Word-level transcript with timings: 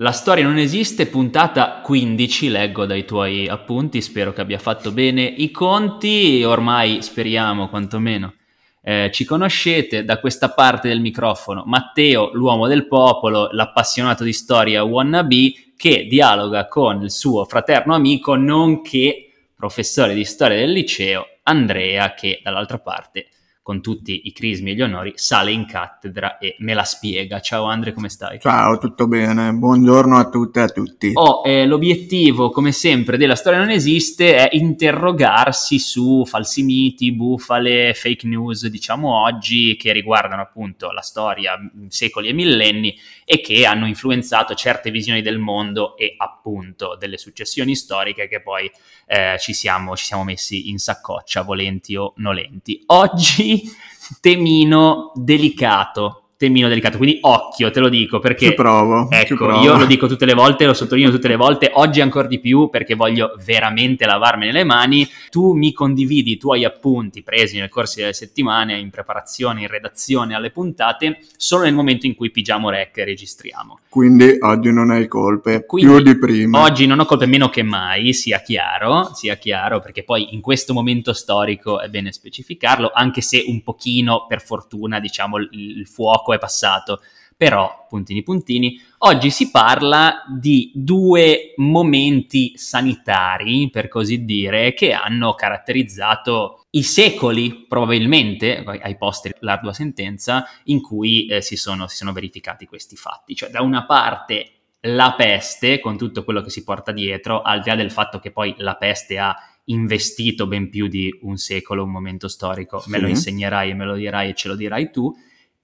La 0.00 0.12
storia 0.12 0.44
non 0.44 0.58
esiste, 0.58 1.06
puntata 1.06 1.80
15, 1.82 2.50
leggo 2.50 2.84
dai 2.84 3.06
tuoi 3.06 3.48
appunti, 3.48 4.02
spero 4.02 4.34
che 4.34 4.42
abbia 4.42 4.58
fatto 4.58 4.92
bene 4.92 5.22
i 5.22 5.50
conti, 5.50 6.42
ormai 6.44 7.00
speriamo 7.00 7.70
quantomeno. 7.70 8.34
Eh, 8.82 9.08
ci 9.10 9.24
conoscete, 9.24 10.04
da 10.04 10.20
questa 10.20 10.50
parte 10.50 10.88
del 10.88 11.00
microfono 11.00 11.62
Matteo, 11.64 12.28
l'uomo 12.34 12.66
del 12.66 12.86
popolo, 12.86 13.48
l'appassionato 13.52 14.22
di 14.22 14.34
storia 14.34 14.84
wannabe, 14.84 15.72
che 15.78 16.06
dialoga 16.06 16.68
con 16.68 17.00
il 17.00 17.10
suo 17.10 17.46
fraterno 17.46 17.94
amico, 17.94 18.34
nonché 18.34 19.30
professore 19.56 20.12
di 20.12 20.26
storia 20.26 20.58
del 20.58 20.72
liceo, 20.72 21.26
Andrea, 21.44 22.12
che 22.12 22.40
dall'altra 22.42 22.78
parte 22.80 23.28
con 23.66 23.82
tutti 23.82 24.28
i 24.28 24.32
crismi 24.32 24.70
e 24.70 24.74
gli 24.76 24.82
onori, 24.82 25.14
sale 25.16 25.50
in 25.50 25.66
cattedra 25.66 26.38
e 26.38 26.54
me 26.60 26.72
la 26.72 26.84
spiega. 26.84 27.40
Ciao 27.40 27.64
Andre, 27.64 27.92
come 27.92 28.08
stai? 28.08 28.38
Ciao, 28.38 28.78
tutto 28.78 29.08
bene? 29.08 29.52
Buongiorno 29.52 30.16
a 30.16 30.28
tutte 30.28 30.60
e 30.60 30.62
a 30.62 30.68
tutti. 30.68 31.10
Oh, 31.12 31.42
eh, 31.44 31.66
l'obiettivo, 31.66 32.50
come 32.50 32.70
sempre, 32.70 33.16
della 33.16 33.34
storia 33.34 33.58
non 33.58 33.70
esiste 33.70 34.36
è 34.36 34.54
interrogarsi 34.54 35.80
su 35.80 36.24
falsi 36.24 36.62
miti, 36.62 37.10
bufale, 37.10 37.92
fake 37.92 38.28
news, 38.28 38.68
diciamo 38.68 39.12
oggi, 39.24 39.74
che 39.74 39.90
riguardano 39.90 40.42
appunto 40.42 40.92
la 40.92 41.02
storia 41.02 41.58
secoli 41.88 42.28
e 42.28 42.34
millenni 42.34 42.96
e 43.24 43.40
che 43.40 43.66
hanno 43.66 43.88
influenzato 43.88 44.54
certe 44.54 44.92
visioni 44.92 45.22
del 45.22 45.38
mondo 45.38 45.96
e 45.96 46.14
appunto 46.16 46.96
delle 46.96 47.18
successioni 47.18 47.74
storiche 47.74 48.28
che 48.28 48.40
poi 48.40 48.70
eh, 49.06 49.36
ci, 49.38 49.54
siamo, 49.54 49.96
ci 49.96 50.04
siamo 50.04 50.24
messi 50.24 50.68
in 50.68 50.78
saccoccia, 50.78 51.42
volenti 51.42 51.96
o 51.96 52.12
nolenti. 52.16 52.82
Oggi 52.86 53.62
temino 54.20 55.12
delicato 55.14 56.25
temino 56.36 56.68
delicato, 56.68 56.98
quindi 56.98 57.18
occhio, 57.22 57.70
te 57.70 57.80
lo 57.80 57.88
dico 57.88 58.18
perché... 58.18 58.48
Ci 58.48 58.54
provo. 58.54 59.08
Ecco, 59.10 59.26
ci 59.26 59.34
provo. 59.34 59.62
io 59.62 59.76
lo 59.76 59.86
dico 59.86 60.06
tutte 60.06 60.26
le 60.26 60.34
volte, 60.34 60.66
lo 60.66 60.74
sottolineo 60.74 61.10
tutte 61.10 61.28
le 61.28 61.36
volte, 61.36 61.70
oggi 61.72 62.00
ancora 62.02 62.28
di 62.28 62.38
più 62.40 62.68
perché 62.68 62.94
voglio 62.94 63.34
veramente 63.44 64.04
lavarmene 64.04 64.52
le 64.52 64.64
mani. 64.64 65.08
Tu 65.30 65.52
mi 65.52 65.72
condividi 65.72 66.32
i 66.32 66.36
tuoi 66.36 66.64
appunti 66.64 67.22
presi 67.22 67.58
nel 67.58 67.70
corso 67.70 68.00
delle 68.00 68.12
settimane, 68.12 68.78
in 68.78 68.90
preparazione, 68.90 69.62
in 69.62 69.68
redazione 69.68 70.34
alle 70.34 70.50
puntate, 70.50 71.20
solo 71.36 71.64
nel 71.64 71.74
momento 71.74 72.06
in 72.06 72.14
cui 72.14 72.30
pigiamo 72.30 72.68
rec 72.68 72.98
e 72.98 73.04
registriamo. 73.04 73.78
Quindi 73.88 74.36
oggi 74.40 74.70
non 74.72 74.90
hai 74.90 75.08
colpe, 75.08 75.64
quindi, 75.64 75.90
più 75.90 76.02
di 76.02 76.18
prima. 76.18 76.62
Oggi 76.62 76.86
non 76.86 76.98
ho 76.98 77.06
colpe 77.06 77.24
meno 77.24 77.48
che 77.48 77.62
mai, 77.62 78.12
sia 78.12 78.40
chiaro, 78.40 79.14
sia 79.14 79.36
chiaro, 79.36 79.80
perché 79.80 80.02
poi 80.02 80.34
in 80.34 80.42
questo 80.42 80.74
momento 80.74 81.14
storico 81.14 81.80
è 81.80 81.88
bene 81.88 82.12
specificarlo, 82.12 82.90
anche 82.92 83.22
se 83.22 83.42
un 83.46 83.62
pochino, 83.62 84.26
per 84.28 84.42
fortuna, 84.42 85.00
diciamo, 85.00 85.38
il, 85.38 85.48
il 85.50 85.86
fuoco 85.86 86.25
poco 86.26 86.34
è 86.34 86.38
passato, 86.38 87.00
però, 87.36 87.86
puntini 87.88 88.22
puntini, 88.22 88.80
oggi 88.98 89.30
si 89.30 89.50
parla 89.50 90.24
di 90.26 90.72
due 90.74 91.52
momenti 91.56 92.56
sanitari, 92.56 93.68
per 93.70 93.88
così 93.88 94.24
dire, 94.24 94.72
che 94.72 94.92
hanno 94.92 95.34
caratterizzato 95.34 96.64
i 96.70 96.82
secoli, 96.82 97.66
probabilmente, 97.68 98.64
ai 98.64 98.96
posti 98.96 99.30
l'ardua 99.40 99.74
sentenza, 99.74 100.46
in 100.64 100.80
cui 100.80 101.26
eh, 101.26 101.42
si, 101.42 101.56
sono, 101.56 101.86
si 101.88 101.96
sono 101.96 102.12
verificati 102.12 102.66
questi 102.66 102.96
fatti. 102.96 103.34
Cioè, 103.34 103.50
da 103.50 103.60
una 103.60 103.84
parte 103.84 104.52
la 104.80 105.14
peste, 105.14 105.78
con 105.78 105.98
tutto 105.98 106.24
quello 106.24 106.40
che 106.40 106.50
si 106.50 106.64
porta 106.64 106.90
dietro, 106.92 107.42
al 107.42 107.60
di 107.60 107.68
là 107.68 107.76
del 107.76 107.90
fatto 107.90 108.18
che 108.18 108.30
poi 108.30 108.54
la 108.58 108.76
peste 108.76 109.18
ha 109.18 109.36
investito 109.64 110.46
ben 110.46 110.70
più 110.70 110.86
di 110.86 111.18
un 111.22 111.36
secolo, 111.36 111.82
un 111.82 111.90
momento 111.90 112.28
storico, 112.28 112.82
me 112.86 112.98
lo 112.98 113.08
insegnerai 113.08 113.70
e 113.70 113.74
me 113.74 113.84
lo 113.84 113.94
dirai 113.94 114.30
e 114.30 114.34
ce 114.34 114.48
lo 114.48 114.54
dirai 114.54 114.90
tu, 114.90 115.12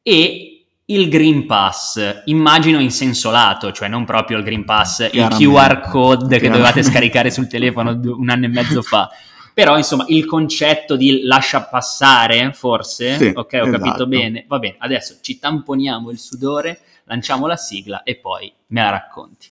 e 0.03 0.67
il 0.87 1.09
Green 1.09 1.47
Pass, 1.47 2.23
immagino 2.27 2.81
in 2.81 2.91
senso 2.91 3.31
lato, 3.31 3.73
cioè 3.73 3.89
non 3.89 4.05
proprio 4.05 4.39
il 4.39 4.45
Green 4.45 4.65
Pass, 4.65 5.09
il 5.13 5.29
QR 5.29 5.81
code 5.89 6.39
che 6.39 6.49
dovevate 6.49 6.83
scaricare 6.83 7.31
sul 7.31 7.47
telefono 7.47 7.99
un 8.03 8.29
anno 8.29 8.45
e 8.45 8.49
mezzo 8.49 8.83
fa. 8.83 9.09
Però, 9.55 9.77
insomma, 9.77 10.05
il 10.09 10.25
concetto 10.25 10.97
di 10.97 11.23
lascia 11.25 11.63
passare, 11.63 12.53
forse, 12.53 13.17
sì, 13.17 13.33
ok, 13.35 13.53
ho 13.53 13.69
esatto. 13.69 13.71
capito 13.71 14.07
bene. 14.07 14.45
Va 14.49 14.59
bene, 14.59 14.77
adesso 14.79 15.19
ci 15.21 15.39
tamponiamo 15.39 16.11
il 16.11 16.19
sudore, 16.19 16.81
lanciamo 17.05 17.47
la 17.47 17.57
sigla 17.57 18.03
e 18.03 18.17
poi 18.17 18.53
me 18.69 18.83
la 18.83 18.91
racconti. 18.91 19.51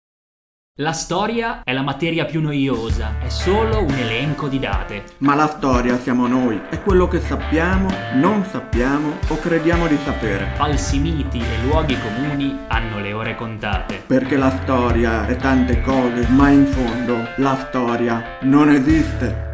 La 0.79 0.91
storia 0.91 1.63
è 1.63 1.73
la 1.73 1.83
materia 1.83 2.25
più 2.25 2.41
noiosa, 2.41 3.21
è 3.21 3.29
solo 3.29 3.85
un 3.85 3.95
elenco 3.95 4.49
di 4.49 4.59
date. 4.59 5.05
Ma 5.19 5.37
la 5.37 5.47
storia 5.47 5.97
siamo 6.01 6.27
noi, 6.27 6.61
è 6.69 6.83
quello 6.83 7.07
che 7.07 7.21
sappiamo, 7.21 7.89
non 8.15 8.45
sappiamo 8.45 9.19
o 9.29 9.39
crediamo 9.39 9.87
di 9.87 9.97
sapere. 10.05 10.51
Falsi 10.57 10.99
miti 10.99 11.39
e 11.39 11.65
luoghi 11.65 11.97
comuni 12.01 12.59
hanno 12.67 12.99
le 12.99 13.13
ore 13.13 13.37
contate. 13.37 14.03
Perché 14.05 14.37
la 14.37 14.51
storia 14.51 15.25
è 15.29 15.37
tante 15.37 15.81
cose, 15.81 16.27
ma 16.31 16.49
in 16.49 16.67
fondo 16.67 17.19
la 17.37 17.57
storia 17.69 18.39
non 18.41 18.69
esiste. 18.69 19.53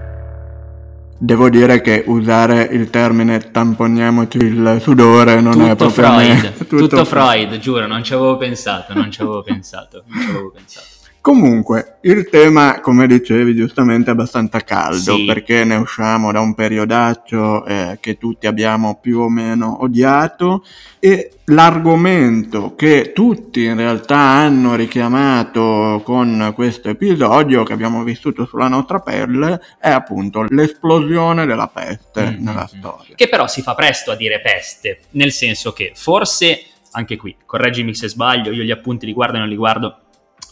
Devo 1.18 1.50
dire 1.50 1.82
che 1.82 2.02
usare 2.06 2.62
il 2.62 2.88
termine 2.88 3.50
tamponiamoci 3.50 4.38
il 4.38 4.78
sudore 4.80 5.42
non 5.42 5.52
tutto 5.52 5.66
è 5.66 5.76
proprio 5.76 5.90
Freud, 5.90 6.52
tutto, 6.64 6.76
tutto 6.78 7.04
Freud, 7.04 7.58
giuro, 7.58 7.86
non 7.86 8.02
ci 8.02 8.14
avevo 8.14 8.38
pensato, 8.38 8.94
non 8.94 9.10
ci 9.10 9.20
avevo 9.20 9.42
pensato, 9.42 10.02
non 10.06 10.18
ci 10.18 10.30
avevo 10.30 10.50
pensato. 10.50 10.99
Comunque, 11.22 11.98
il 12.02 12.28
tema, 12.30 12.80
come 12.80 13.06
dicevi 13.06 13.54
giustamente, 13.54 14.08
è 14.08 14.12
abbastanza 14.14 14.60
caldo 14.60 15.16
Sì. 15.16 15.24
perché 15.26 15.64
ne 15.64 15.76
usciamo 15.76 16.32
da 16.32 16.40
un 16.40 16.54
periodaccio 16.54 17.66
eh, 17.66 17.98
che 18.00 18.16
tutti 18.16 18.46
abbiamo 18.46 18.98
più 19.00 19.18
o 19.20 19.28
meno 19.28 19.82
odiato 19.82 20.64
e 20.98 21.32
l'argomento 21.44 22.74
che 22.74 23.12
tutti 23.14 23.64
in 23.64 23.76
realtà 23.76 24.16
hanno 24.16 24.74
richiamato 24.76 26.00
con 26.04 26.52
questo 26.54 26.88
episodio 26.88 27.64
che 27.64 27.72
abbiamo 27.74 28.02
vissuto 28.02 28.46
sulla 28.46 28.68
nostra 28.68 29.00
pelle 29.00 29.60
è 29.78 29.90
appunto 29.90 30.46
l'esplosione 30.48 31.44
della 31.44 31.68
peste 31.68 32.30
Mm, 32.30 32.44
nella 32.44 32.66
storia. 32.66 33.14
Che 33.14 33.28
però 33.28 33.46
si 33.46 33.60
fa 33.62 33.74
presto 33.74 34.10
a 34.10 34.16
dire 34.16 34.40
peste, 34.40 35.00
nel 35.10 35.32
senso 35.32 35.72
che 35.72 35.92
forse, 35.94 36.62
anche 36.92 37.16
qui, 37.16 37.36
correggimi 37.44 37.94
se 37.94 38.08
sbaglio, 38.08 38.52
io 38.52 38.62
gli 38.62 38.70
appunti 38.70 39.04
li 39.06 39.12
guardo 39.12 39.36
e 39.36 39.40
non 39.40 39.48
li 39.48 39.56
guardo, 39.56 39.96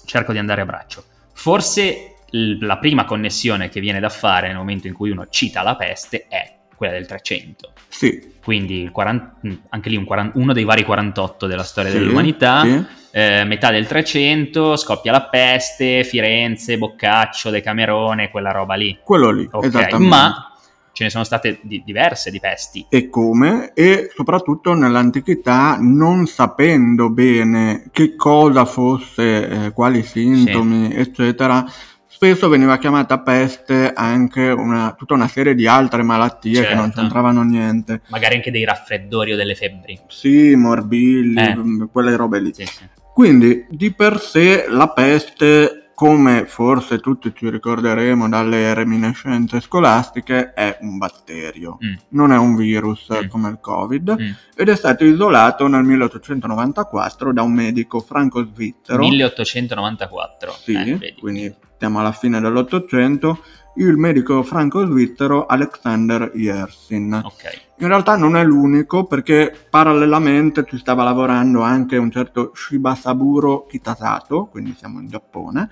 cerco 0.09 0.33
di 0.33 0.39
andare 0.39 0.63
a 0.63 0.65
braccio. 0.65 1.05
Forse 1.35 2.15
la 2.31 2.79
prima 2.79 3.05
connessione 3.05 3.69
che 3.69 3.81
viene 3.81 4.01
da 4.01 4.09
fare 4.09 4.49
nel 4.49 4.57
momento 4.57 4.87
in 4.87 4.95
cui 4.95 5.11
uno 5.11 5.27
cita 5.29 5.63
la 5.63 5.77
peste 5.77 6.27
è 6.29 6.57
quella 6.75 6.95
del 6.95 7.07
300. 7.07 7.73
Sì, 7.89 8.35
Quindi 8.43 8.83
il 8.83 8.91
40 8.91 9.35
mm, 9.47 9.53
anche 9.71 9.89
lì 9.89 9.97
un 9.97 10.05
40 10.05 10.39
uno 10.39 10.53
dei 10.53 10.65
vari 10.65 10.85
48 10.85 11.47
della 11.47 11.63
storia 11.65 11.91
sì, 11.91 11.99
dell'umanità. 11.99 12.63
sì. 12.63 12.85
Eh, 13.11 13.45
metà 13.45 13.71
del 13.71 13.87
300, 13.87 14.77
scoppia 14.77 15.11
la 15.13 15.23
peste, 15.23 16.05
Firenze, 16.05 16.77
Boccaccio, 16.77 17.51
Decamerone, 17.51 18.31
quella 18.31 18.51
roba 18.53 18.75
lì. 18.75 18.99
quello 19.03 19.31
lì, 19.31 19.49
Ok, 19.51 19.65
esattamente. 19.65 19.97
ma 20.07 20.53
ce 20.93 21.05
ne 21.05 21.11
sono 21.11 21.25
state 21.25 21.61
di- 21.63 21.83
diverse 21.85 22.31
di 22.31 22.41
pesti. 22.41 22.87
e 22.89 23.09
come 23.09 23.73
e 23.75 24.11
soprattutto 24.15 24.75
nell'antichità 24.75 25.77
non 25.81 26.27
sapendo 26.27 27.11
bene 27.11 27.85
che 27.93 28.17
cosa 28.17 28.65
fosse, 28.65 29.67
eh, 29.67 29.73
quali 29.73 30.03
sintomi, 30.03 30.93
eccetera, 30.95 31.65
spesso 32.07 32.49
veniva 32.49 32.79
chiamata 32.79 33.21
peste 33.21 33.93
anche 33.93 34.49
una, 34.51 34.93
tutta 34.99 35.15
una 35.15 35.29
serie 35.29 35.55
di 35.55 35.69
altre 35.69 36.03
malattie 36.03 36.63
che 36.67 36.75
non 36.75 36.87
Certo. 36.87 37.01
c'entravano 37.01 37.43
niente. 37.43 38.01
Magari 38.09 38.35
anche 38.35 38.51
dei 38.51 38.65
raffreddori 38.65 39.33
o 39.35 39.37
delle 39.37 39.55
febbri. 39.55 40.01
Sì, 40.09 40.55
morbilli, 40.57 41.41
Eh. 41.41 41.89
quelle 41.93 42.17
robe 42.17 42.41
lì. 42.41 42.53
Sì, 42.53 42.67
sì. 42.67 42.83
Quindi 43.15 43.67
di 43.69 43.93
per 43.93 44.21
sé 44.21 44.67
la 44.69 44.89
peste, 44.89 45.88
come 45.99 46.47
forse 46.47 47.01
tutti 47.01 47.33
ci 47.35 47.51
ricorderemo 47.51 48.29
dalle 48.29 48.73
reminiscenze 48.73 49.59
scolastiche, 49.59 50.53
è 50.53 50.79
un 50.83 50.97
batterio. 50.97 51.77
Mm. 51.85 51.95
Non 52.11 52.31
è 52.31 52.39
un 52.39 52.55
virus 52.55 53.09
Mm. 53.11 53.27
come 53.27 53.49
il 53.49 53.59
Covid 53.61 54.17
Mm. 54.17 54.31
ed 54.55 54.69
è 54.69 54.77
stato 54.77 55.05
isolato 55.05 55.67
nel 55.67 55.83
1894 55.83 57.33
da 57.33 57.43
un 57.43 57.53
medico 57.53 57.99
franco-svizzero. 57.99 59.01
1894. 59.01 60.53
Sì, 60.53 60.73
eh, 60.75 61.15
quindi 61.19 61.53
siamo 61.77 61.99
alla 61.99 62.13
fine 62.13 62.41
dell'Ottocento. 62.41 63.43
Il 63.79 63.97
medico 63.97 64.43
franco-svizzero 64.43 65.47
Alexander 65.47 66.33
Yersin. 66.35 67.21
Ok. 67.25 67.67
In 67.79 67.87
realtà 67.87 68.17
non 68.17 68.37
è 68.37 68.43
l'unico 68.43 69.05
perché 69.05 69.55
parallelamente 69.71 70.65
ci 70.69 70.79
stava 70.79 71.05
lavorando 71.05 71.63
anche 71.63 71.97
un 71.97 72.11
certo 72.11 72.51
Shibasaburo 72.55 73.67
Kitasato, 73.67 74.47
quindi 74.47 74.75
siamo 74.77 74.99
in 74.99 75.09
Giappone. 75.09 75.71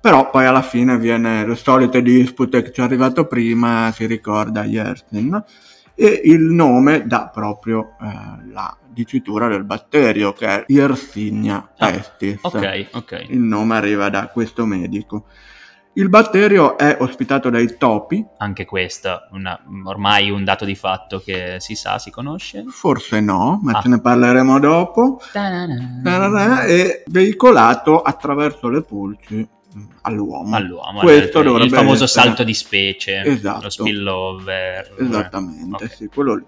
Però 0.00 0.30
poi 0.30 0.46
alla 0.46 0.62
fine 0.62 0.96
viene 0.98 1.46
le 1.46 1.54
solite 1.54 2.00
dispute 2.00 2.62
che 2.62 2.72
ci 2.72 2.80
è 2.80 2.84
arrivato 2.84 3.26
prima, 3.26 3.92
si 3.92 4.06
ricorda 4.06 4.64
Yersin. 4.64 5.44
E 5.94 6.22
il 6.24 6.40
nome 6.42 7.06
dà 7.06 7.28
proprio 7.32 7.94
eh, 8.00 8.50
la 8.52 8.74
dicitura 8.88 9.48
del 9.48 9.64
batterio 9.64 10.32
che 10.32 10.46
è 10.46 10.64
Yersinia 10.68 11.72
Ah, 11.76 11.90
pestis. 11.90 12.38
Ok, 12.40 12.88
ok. 12.92 13.26
Il 13.28 13.40
nome 13.40 13.76
arriva 13.76 14.08
da 14.08 14.28
questo 14.28 14.64
medico. 14.64 15.26
Il 15.96 16.08
batterio 16.08 16.76
è 16.76 16.96
ospitato 16.98 17.50
dai 17.50 17.76
topi. 17.78 18.24
Anche 18.38 18.64
questo, 18.64 19.28
una, 19.30 19.56
ormai 19.84 20.28
un 20.28 20.42
dato 20.42 20.64
di 20.64 20.74
fatto 20.74 21.20
che 21.20 21.56
si 21.60 21.76
sa, 21.76 22.00
si 22.00 22.10
conosce. 22.10 22.64
Forse 22.66 23.20
no, 23.20 23.60
ma 23.62 23.78
ah. 23.78 23.80
ce 23.80 23.88
ne 23.88 24.00
parleremo 24.00 24.58
dopo. 24.58 25.20
Ta-da-da. 25.32 26.64
E 26.64 27.04
veicolato 27.06 28.02
attraverso 28.02 28.68
le 28.68 28.82
pulci 28.82 29.48
all'uomo. 30.02 30.56
all'uomo 30.56 30.98
Questo 30.98 31.40
il, 31.40 31.62
il 31.62 31.70
famoso 31.70 32.04
essere... 32.04 32.24
salto 32.24 32.42
di 32.42 32.54
specie, 32.54 33.22
esatto. 33.22 33.62
lo 33.62 33.70
spillover. 33.70 34.94
Esattamente, 34.98 35.84
okay. 35.84 35.96
sì, 35.96 36.06
quello 36.08 36.34
lì. 36.34 36.44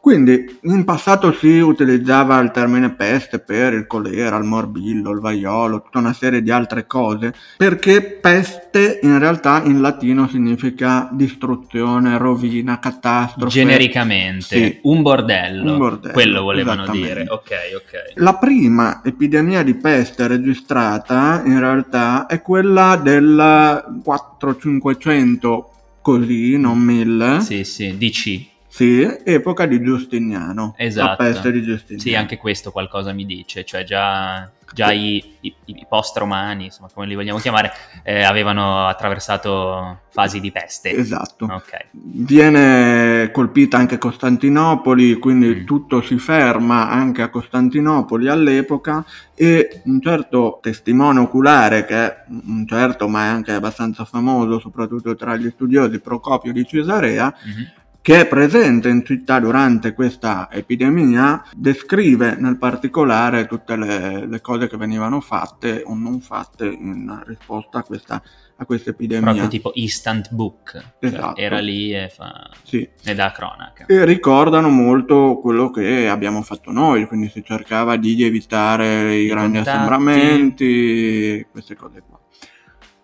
Quindi 0.00 0.58
in 0.62 0.84
passato 0.86 1.30
si 1.30 1.58
utilizzava 1.58 2.38
il 2.40 2.50
termine 2.52 2.90
peste 2.94 3.38
per 3.38 3.74
il 3.74 3.86
colera, 3.86 4.38
il 4.38 4.44
morbillo, 4.44 5.10
il 5.10 5.20
vaiolo, 5.20 5.82
tutta 5.82 5.98
una 5.98 6.14
serie 6.14 6.42
di 6.42 6.50
altre 6.50 6.86
cose, 6.86 7.34
perché 7.58 8.00
peste 8.00 8.98
in 9.02 9.18
realtà 9.18 9.62
in 9.62 9.82
latino 9.82 10.26
significa 10.26 11.06
distruzione, 11.12 12.16
rovina, 12.16 12.78
catastrofe. 12.78 13.52
Genericamente, 13.52 14.56
sì. 14.56 14.78
un, 14.84 15.02
bordello, 15.02 15.72
un 15.72 15.78
bordello, 15.78 16.14
quello 16.14 16.42
volevano 16.42 16.88
dire. 16.88 17.26
Ok, 17.28 17.50
ok. 17.74 18.12
La 18.14 18.36
prima 18.36 19.02
epidemia 19.04 19.62
di 19.62 19.74
peste 19.74 20.26
registrata 20.26 21.42
in 21.44 21.58
realtà 21.60 22.24
è 22.24 22.40
quella 22.40 22.96
del 22.96 24.02
4-500 24.02 25.64
così, 26.00 26.56
non 26.56 26.78
1000. 26.78 27.40
Sì, 27.40 27.64
sì, 27.64 27.98
DC. 27.98 28.48
Sì, 28.80 29.06
epoca 29.24 29.66
di 29.66 29.82
Giustiniano. 29.82 30.72
Esatto. 30.78 31.08
La 31.08 31.16
peste 31.16 31.52
di 31.52 31.62
Giustiniano. 31.62 32.00
Sì, 32.00 32.14
anche 32.14 32.38
questo 32.38 32.72
qualcosa 32.72 33.12
mi 33.12 33.26
dice, 33.26 33.62
cioè 33.62 33.84
già, 33.84 34.50
già 34.72 34.90
i, 34.90 35.36
i, 35.40 35.54
i 35.66 35.86
post-romani, 35.86 36.64
insomma, 36.64 36.88
come 36.90 37.06
li 37.06 37.14
vogliamo 37.14 37.38
chiamare, 37.40 37.72
eh, 38.02 38.22
avevano 38.22 38.86
attraversato 38.86 39.98
fasi 40.08 40.40
di 40.40 40.50
peste. 40.50 40.92
Esatto. 40.92 41.44
Okay. 41.44 41.88
Viene 41.90 43.30
colpita 43.30 43.76
anche 43.76 43.98
Costantinopoli, 43.98 45.16
quindi 45.16 45.56
mm. 45.56 45.64
tutto 45.66 46.00
si 46.00 46.16
ferma 46.16 46.88
anche 46.88 47.20
a 47.20 47.28
Costantinopoli 47.28 48.28
all'epoca 48.28 49.04
e 49.34 49.82
un 49.84 50.00
certo 50.00 50.58
testimone 50.62 51.20
oculare, 51.20 51.84
che 51.84 51.94
è 51.94 52.16
un 52.28 52.66
certo 52.66 53.08
ma 53.08 53.24
è 53.24 53.28
anche 53.28 53.52
abbastanza 53.52 54.06
famoso, 54.06 54.58
soprattutto 54.58 55.14
tra 55.16 55.36
gli 55.36 55.50
studiosi, 55.50 56.00
Procopio 56.00 56.50
di 56.50 56.66
Cesarea, 56.66 57.26
mm-hmm 57.46 57.78
che 58.02 58.20
è 58.20 58.26
presente 58.26 58.88
in 58.88 59.04
città 59.04 59.38
durante 59.38 59.92
questa 59.92 60.48
epidemia, 60.50 61.44
descrive 61.54 62.36
nel 62.38 62.56
particolare 62.56 63.46
tutte 63.46 63.76
le, 63.76 64.26
le 64.26 64.40
cose 64.40 64.68
che 64.68 64.76
venivano 64.76 65.20
fatte 65.20 65.82
o 65.84 65.94
non 65.94 66.20
fatte 66.20 66.66
in 66.66 67.22
risposta 67.26 67.78
a 67.78 67.82
questa, 67.82 68.22
a 68.56 68.64
questa 68.64 68.90
epidemia. 68.90 69.24
Proprio 69.24 69.48
tipo 69.48 69.72
instant 69.74 70.32
book, 70.32 70.72
cioè 70.72 70.84
esatto. 71.00 71.34
Cioè 71.34 71.44
era 71.44 71.58
lì 71.58 71.94
e, 71.94 72.08
fa... 72.08 72.48
sì. 72.62 72.88
e 73.04 73.14
dà 73.14 73.32
cronaca. 73.32 73.84
E 73.86 74.04
ricordano 74.04 74.70
molto 74.70 75.38
quello 75.40 75.70
che 75.70 76.08
abbiamo 76.08 76.40
fatto 76.42 76.70
noi, 76.70 77.06
quindi 77.06 77.28
si 77.28 77.44
cercava 77.44 77.96
di 77.96 78.22
evitare 78.22 79.14
i, 79.14 79.24
I 79.24 79.28
grandi 79.28 79.56
contatti. 79.56 79.76
assembramenti, 79.76 81.46
queste 81.50 81.74
cose 81.74 82.02
qua. 82.08 82.19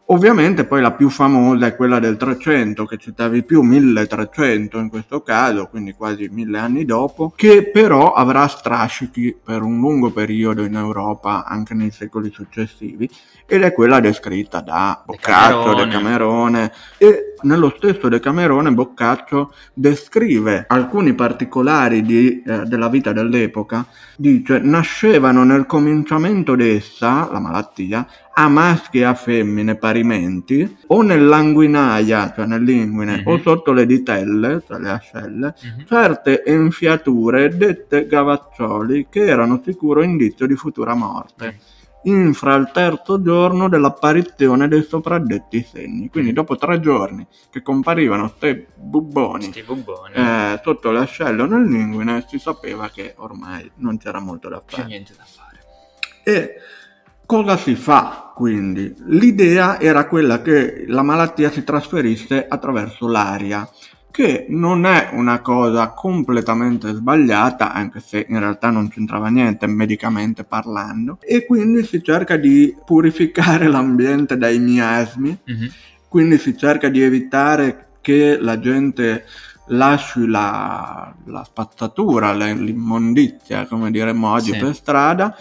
Ovviamente 0.08 0.64
poi 0.64 0.80
la 0.80 0.92
più 0.92 1.08
famosa 1.08 1.66
è 1.66 1.74
quella 1.74 1.98
del 1.98 2.16
300 2.16 2.84
che 2.84 2.96
citavi 2.96 3.42
più, 3.42 3.62
1300 3.62 4.78
in 4.78 4.88
questo 4.88 5.20
caso, 5.22 5.66
quindi 5.66 5.94
quasi 5.94 6.28
mille 6.30 6.58
anni 6.58 6.84
dopo, 6.84 7.32
che 7.34 7.70
però 7.72 8.12
avrà 8.12 8.46
strascichi 8.46 9.36
per 9.42 9.62
un 9.62 9.80
lungo 9.80 10.12
periodo 10.12 10.62
in 10.62 10.76
Europa 10.76 11.44
anche 11.44 11.74
nei 11.74 11.90
secoli 11.90 12.30
successivi 12.30 13.10
ed 13.46 13.62
è 13.62 13.72
quella 13.72 13.98
descritta 13.98 14.60
da 14.60 15.02
Boccaccio, 15.04 15.74
Decamerone, 15.74 15.84
Decamerone 15.84 16.72
e 16.98 17.34
nello 17.42 17.72
stesso 17.76 18.08
Decamerone 18.08 18.72
Boccaccio 18.72 19.52
descrive 19.72 20.66
alcuni 20.68 21.14
particolari 21.14 22.02
di, 22.02 22.42
eh, 22.42 22.62
della 22.64 22.88
vita 22.88 23.12
dell'epoca, 23.12 23.86
dice 24.16 24.58
nascevano 24.58 25.44
nel 25.44 25.66
cominciamento 25.66 26.54
d'essa, 26.54 27.28
la 27.30 27.38
malattia, 27.38 28.06
a 28.38 28.48
maschi 28.48 28.98
e 28.98 29.04
a 29.04 29.14
femmine 29.14 29.76
parimenti, 29.76 30.76
o 30.88 31.00
nell'anguinaia, 31.00 32.32
cioè 32.34 32.44
nell'inguine, 32.44 33.16
mm-hmm. 33.16 33.26
o 33.26 33.40
sotto 33.40 33.72
le 33.72 33.86
ditelle, 33.86 34.62
cioè 34.66 34.78
le 34.78 34.90
ascelle, 34.90 35.54
mm-hmm. 35.64 35.86
certe 35.86 36.44
enfiature 36.44 37.56
dette 37.56 38.06
gavaccioli 38.06 39.06
che 39.08 39.24
erano 39.26 39.62
sicuro 39.64 40.02
indizio 40.02 40.46
di 40.46 40.54
futura 40.54 40.94
morte. 40.94 41.46
Mm 41.46 41.74
infra 42.06 42.54
il 42.54 42.70
terzo 42.72 43.20
giorno 43.20 43.68
dell'apparizione 43.68 44.68
dei 44.68 44.84
sopradetti 44.84 45.66
segni. 45.68 46.08
Quindi 46.08 46.32
dopo 46.32 46.56
tre 46.56 46.78
giorni 46.78 47.26
che 47.50 47.62
comparivano 47.62 48.32
questi 48.32 48.64
bubboni, 48.76 49.52
bubboni. 49.66 50.14
Eh, 50.14 50.60
sotto 50.62 50.92
l'ascello 50.92 51.46
nell'inguine 51.46 52.24
si 52.28 52.38
sapeva 52.38 52.90
che 52.90 53.14
ormai 53.16 53.68
non 53.76 53.98
c'era 53.98 54.20
molto 54.20 54.48
da 54.48 54.62
fare. 54.64 54.82
C'è 54.82 54.88
niente 54.88 55.14
da 55.16 55.24
fare. 55.24 55.64
E 56.22 56.54
Cosa 57.26 57.56
si 57.56 57.74
fa 57.74 58.32
quindi? 58.36 58.94
L'idea 59.06 59.80
era 59.80 60.06
quella 60.06 60.42
che 60.42 60.84
la 60.86 61.02
malattia 61.02 61.50
si 61.50 61.64
trasferisse 61.64 62.46
attraverso 62.48 63.08
l'aria, 63.08 63.68
che 64.12 64.46
non 64.48 64.86
è 64.86 65.10
una 65.12 65.40
cosa 65.40 65.88
completamente 65.88 66.92
sbagliata, 66.92 67.72
anche 67.72 67.98
se 67.98 68.26
in 68.28 68.38
realtà 68.38 68.70
non 68.70 68.88
c'entrava 68.88 69.28
niente 69.28 69.66
medicamente 69.66 70.44
parlando, 70.44 71.18
e 71.20 71.44
quindi 71.44 71.84
si 71.84 72.00
cerca 72.00 72.36
di 72.36 72.72
purificare 72.84 73.66
l'ambiente 73.68 74.38
dai 74.38 74.60
miasmi, 74.60 75.36
mm-hmm. 75.50 75.68
quindi 76.06 76.38
si 76.38 76.56
cerca 76.56 76.88
di 76.88 77.02
evitare 77.02 77.88
che 78.00 78.38
la 78.38 78.60
gente 78.60 79.24
lasci 79.68 80.28
la, 80.28 81.12
la 81.24 81.42
spazzatura, 81.42 82.32
l'immondizia, 82.32 83.66
come 83.66 83.90
diremmo 83.90 84.30
oggi, 84.30 84.52
sì. 84.52 84.58
per 84.58 84.74
strada 84.76 85.36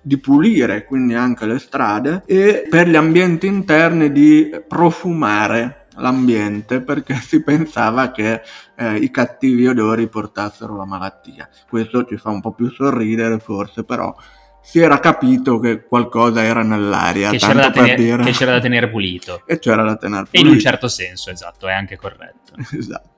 di 0.00 0.18
pulire 0.18 0.84
quindi 0.84 1.14
anche 1.14 1.44
le 1.46 1.58
strade 1.58 2.22
e 2.26 2.66
per 2.70 2.88
gli 2.88 2.96
ambienti 2.96 3.46
interni 3.46 4.10
di 4.12 4.50
profumare 4.66 5.86
l'ambiente 5.98 6.80
perché 6.80 7.14
si 7.20 7.42
pensava 7.42 8.10
che 8.10 8.42
eh, 8.76 8.96
i 8.96 9.10
cattivi 9.10 9.66
odori 9.66 10.08
portassero 10.08 10.76
la 10.76 10.84
malattia. 10.84 11.48
Questo 11.68 12.04
ci 12.04 12.16
fa 12.16 12.30
un 12.30 12.40
po' 12.40 12.52
più 12.52 12.70
sorridere 12.70 13.38
forse, 13.38 13.84
però 13.84 14.14
si 14.60 14.80
era 14.80 15.00
capito 15.00 15.58
che 15.58 15.84
qualcosa 15.84 16.42
era 16.42 16.62
nell'aria. 16.62 17.30
Che, 17.30 17.38
c'era 17.38 17.54
da, 17.54 17.70
tenere, 17.70 18.22
che 18.24 18.32
c'era 18.32 18.52
da 18.52 18.60
tenere 18.60 18.88
pulito. 18.88 19.42
E 19.46 19.58
c'era 19.58 19.82
da 19.82 19.96
tenere 19.96 20.24
pulito. 20.24 20.38
E 20.38 20.48
in 20.48 20.54
un 20.54 20.60
certo 20.60 20.88
senso, 20.88 21.30
esatto, 21.30 21.68
è 21.68 21.72
anche 21.72 21.96
corretto. 21.96 22.52
esatto. 22.76 23.16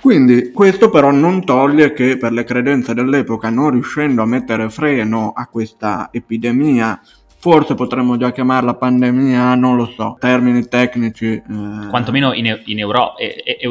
Quindi 0.00 0.52
questo 0.52 0.90
però 0.90 1.10
non 1.10 1.44
toglie 1.44 1.92
che 1.92 2.16
per 2.16 2.32
le 2.32 2.44
credenze 2.44 2.94
dell'epoca, 2.94 3.50
non 3.50 3.70
riuscendo 3.70 4.22
a 4.22 4.26
mettere 4.26 4.70
freno 4.70 5.32
a 5.34 5.46
questa 5.46 6.10
epidemia, 6.12 7.00
forse 7.38 7.74
potremmo 7.74 8.16
già 8.16 8.32
chiamarla 8.32 8.74
pandemia, 8.74 9.54
non 9.54 9.76
lo 9.76 9.86
so, 9.96 10.16
termini 10.18 10.66
tecnici. 10.68 11.34
Eh... 11.34 11.86
Quantomeno 11.88 12.32
in, 12.32 12.60
in 12.66 12.78
Euro, 12.78 13.14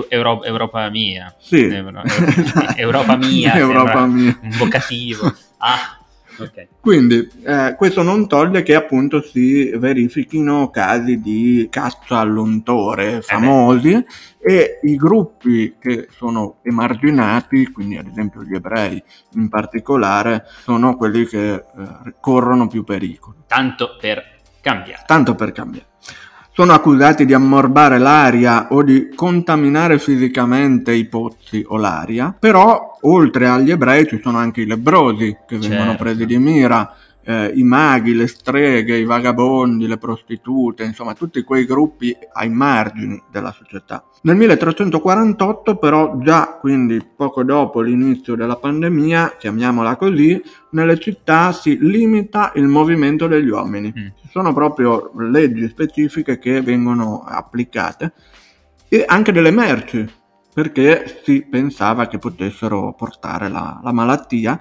Euro, 0.10 0.44
Europa 0.44 0.90
mia. 0.90 1.34
Sì. 1.38 1.66
Euro, 1.66 2.02
Europa 2.76 3.16
mia. 3.18 3.54
Europa 3.60 4.06
mia. 4.06 4.38
Un 4.42 4.50
vocativo. 4.58 5.34
Ah, 5.58 5.98
Okay. 6.38 6.68
Quindi 6.80 7.28
eh, 7.44 7.76
questo 7.78 8.02
non 8.02 8.28
toglie 8.28 8.64
che 8.64 8.76
appunto 8.76 9.22
si 9.22 9.70
verifichino 9.72 10.70
casi 10.70 11.20
di 11.20 11.68
caccia 11.70 12.20
all'untore 12.20 13.22
famosi 13.22 13.94
eh 13.94 14.06
e 14.48 14.80
i 14.84 14.96
gruppi 14.96 15.76
che 15.80 16.08
sono 16.12 16.60
emarginati, 16.62 17.72
quindi 17.72 17.98
ad 17.98 18.08
esempio 18.08 18.44
gli 18.44 18.54
ebrei 18.54 19.02
in 19.34 19.50
particolare, 19.50 20.46
sono 20.62 20.96
quelli 20.96 21.26
che 21.26 21.54
eh, 21.54 21.64
corrono 22.20 22.68
più 22.68 22.84
pericoli. 22.84 23.38
Tanto 23.48 23.98
per 24.00 24.24
cambiare. 24.62 25.04
Tanto 25.08 25.34
per 25.34 25.52
cambiare 25.52 25.88
sono 26.56 26.72
accusati 26.72 27.26
di 27.26 27.34
ammorbare 27.34 27.98
l'aria 27.98 28.70
o 28.70 28.82
di 28.82 29.10
contaminare 29.14 30.00
fisicamente 30.00 30.94
i 30.94 31.04
pozzi 31.04 31.62
o 31.68 31.76
l'aria, 31.76 32.34
però 32.40 32.98
oltre 33.02 33.50
agli 33.50 33.72
ebrei 33.72 34.08
ci 34.08 34.22
sono 34.24 34.38
anche 34.38 34.62
i 34.62 34.66
lebrosi 34.66 35.36
che 35.46 35.58
vengono 35.58 35.90
certo. 35.90 36.04
presi 36.04 36.26
di 36.26 36.38
mira 36.38 36.96
eh, 37.26 37.52
i 37.56 37.64
maghi, 37.64 38.14
le 38.14 38.28
streghe, 38.28 38.96
i 38.96 39.04
vagabondi, 39.04 39.88
le 39.88 39.98
prostitute, 39.98 40.84
insomma 40.84 41.14
tutti 41.14 41.42
quei 41.42 41.66
gruppi 41.66 42.16
ai 42.34 42.50
margini 42.50 43.22
della 43.30 43.52
società. 43.52 44.06
Nel 44.22 44.38
1348 44.38 45.76
però 45.76 46.18
già 46.20 46.58
quindi 46.60 47.04
poco 47.16 47.44
dopo 47.44 47.82
l'inizio 47.82 48.36
della 48.36 48.56
pandemia, 48.56 49.36
chiamiamola 49.38 49.98
così, 49.98 50.42
nelle 50.72 51.00
città 51.00 51.52
si 51.52 51.78
limita 51.82 52.52
il 52.56 52.68
movimento 52.68 53.28
degli 53.28 53.50
uomini. 53.50 53.94
Mm. 53.98 54.08
Sono 54.36 54.52
proprio 54.52 55.14
leggi 55.16 55.66
specifiche 55.70 56.38
che 56.40 56.62
vengono 56.62 57.24
applicate 57.26 58.12
e 58.90 59.06
anche 59.08 59.32
delle 59.32 59.50
merci 59.50 60.06
perché 60.54 61.22
si 61.24 61.48
pensava 61.50 62.08
che 62.08 62.18
potessero 62.18 62.94
portare 62.98 63.48
la, 63.48 63.80
la 63.82 63.94
malattia 63.94 64.60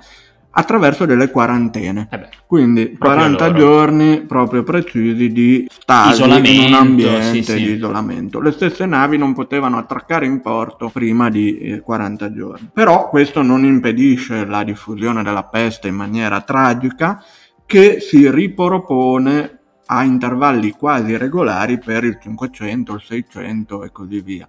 attraverso 0.51 1.07
delle 1.07 1.29
quarantene. 1.29 2.07
Eh 2.09 2.19
beh, 2.21 2.29
Quindi 2.47 2.91
Proprio 2.91 3.15
40 3.15 3.47
loro. 3.49 3.59
giorni 3.59 4.21
proprio 4.21 4.63
precisi 4.63 5.33
di 5.33 5.67
stasi 5.69 6.23
Isolamento, 6.23 6.51
in 6.53 6.67
un 6.67 6.75
ambiente 6.75 7.33
sì, 7.33 7.43
sì. 7.43 7.65
di 7.65 7.73
isolamento. 7.73 8.41
Le 8.41 8.53
stesse 8.53 8.87
navi 8.87 9.19
non 9.19 9.35
potevano 9.35 9.77
attraccare 9.79 10.25
in 10.25 10.41
porto 10.41 10.89
prima 10.89 11.29
di 11.31 11.59
eh, 11.59 11.81
40 11.81 12.33
giorni. 12.33 12.71
Però 12.73 13.09
questo 13.09 13.43
non 13.43 13.65
impedisce 13.65 14.45
la 14.45 14.63
diffusione 14.63 15.25
della 15.25 15.43
peste 15.43 15.89
in 15.89 15.97
maniera 15.97 16.43
tragica 16.43 17.21
che 17.67 17.99
si 17.99 18.31
ripropone 18.31 19.63
a 19.87 20.03
intervalli 20.05 20.71
quasi 20.73 21.17
regolari 21.17 21.79
per 21.79 22.05
il 22.05 22.19
500, 22.21 22.95
il 22.95 23.03
600 23.03 23.85
e 23.85 23.93
così 23.93 24.21
via. 24.21 24.47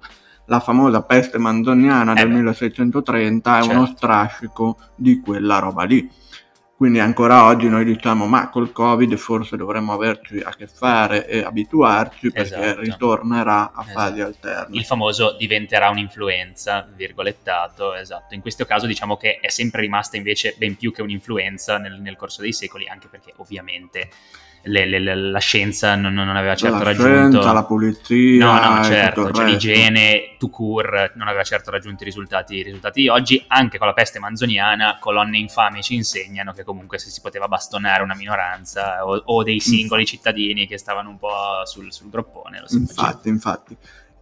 La 0.47 0.59
famosa 0.59 1.01
peste 1.01 1.37
manzoniana 1.39 2.11
Eh 2.11 2.15
del 2.15 2.27
beh. 2.27 2.33
1630 2.35 3.57
è 3.57 3.61
Certo. 3.63 3.77
uno 3.77 3.85
strascico 3.87 4.77
di 4.95 5.19
quella 5.19 5.59
roba 5.59 5.83
lì. 5.83 6.07
Quindi 6.77 6.99
ancora 6.99 7.45
oggi 7.45 7.69
noi 7.69 7.85
diciamo 7.85 8.27
ma 8.27 8.49
col 8.49 8.73
Covid 8.73 9.15
forse 9.15 9.55
dovremmo 9.55 9.93
averci 9.93 10.39
a 10.39 10.49
che 10.53 10.67
fare 10.67 11.25
e 11.25 11.41
abituarci 11.41 12.31
perché 12.33 12.53
Esatto. 12.53 12.81
ritornerà 12.81 13.71
a 13.73 13.81
Esatto. 13.81 13.97
fasi 13.99 14.19
alterne. 14.21 14.77
il 14.77 14.83
famoso 14.83 15.35
diventerà 15.39 15.89
un'influenza, 15.89 16.85
virgolettato, 16.93 17.95
esatto. 17.95 18.33
In 18.35 18.41
questo 18.41 18.65
caso 18.65 18.87
diciamo 18.87 19.15
che 19.15 19.39
è 19.39 19.47
sempre 19.49 19.81
rimasta 19.81 20.17
invece 20.17 20.53
ben 20.57 20.75
più 20.75 20.91
che 20.91 21.01
un'influenza 21.01 21.77
nel, 21.77 22.01
nel 22.01 22.17
corso 22.17 22.41
dei 22.41 22.51
secoli, 22.51 22.87
anche 22.89 23.07
perché 23.07 23.31
ovviamente 23.37 24.09
le- 24.65 24.85
le- 24.85 24.99
le- 24.99 25.15
la 25.15 25.39
scienza 25.39 25.95
non, 25.95 26.13
non 26.13 26.35
aveva 26.35 26.55
certo 26.55 26.77
la 26.77 26.83
raggiunto... 26.83 27.31
scienza, 27.31 27.51
la 27.53 27.63
pulizia, 27.63 28.45
No, 28.45 28.75
no, 28.77 28.83
certo, 28.83 29.31
cioè 29.31 29.45
l'igiene 29.45 30.35
tout 30.37 30.51
court 30.51 31.13
non 31.15 31.27
aveva 31.27 31.43
certo 31.43 31.71
raggiunto 31.71 32.03
i 32.03 32.05
risultati, 32.05 32.55
i 32.55 32.63
risultati 32.63 33.01
di 33.01 33.07
oggi, 33.09 33.43
anche 33.47 33.77
con 33.77 33.87
la 33.87 33.93
peste 33.93 34.19
manzoniana, 34.19 34.97
colonne 34.99 35.37
infami 35.37 35.81
ci 35.81 35.95
insegnano 35.95 36.53
che 36.53 36.63
comunque 36.63 36.97
se 36.97 37.09
si 37.09 37.21
poteva 37.21 37.47
bastonare 37.47 38.03
una 38.03 38.15
minoranza 38.15 39.05
o, 39.05 39.21
o 39.25 39.43
dei 39.43 39.59
singoli 39.59 40.05
cittadini 40.05 40.67
che 40.67 40.77
stavano 40.77 41.09
un 41.09 41.17
po' 41.17 41.61
sul, 41.65 41.91
sul 41.91 42.09
groppone, 42.09 42.63
si 42.65 42.85
faceva. 42.85 43.07
Infatti, 43.07 43.29
infatti. 43.29 43.77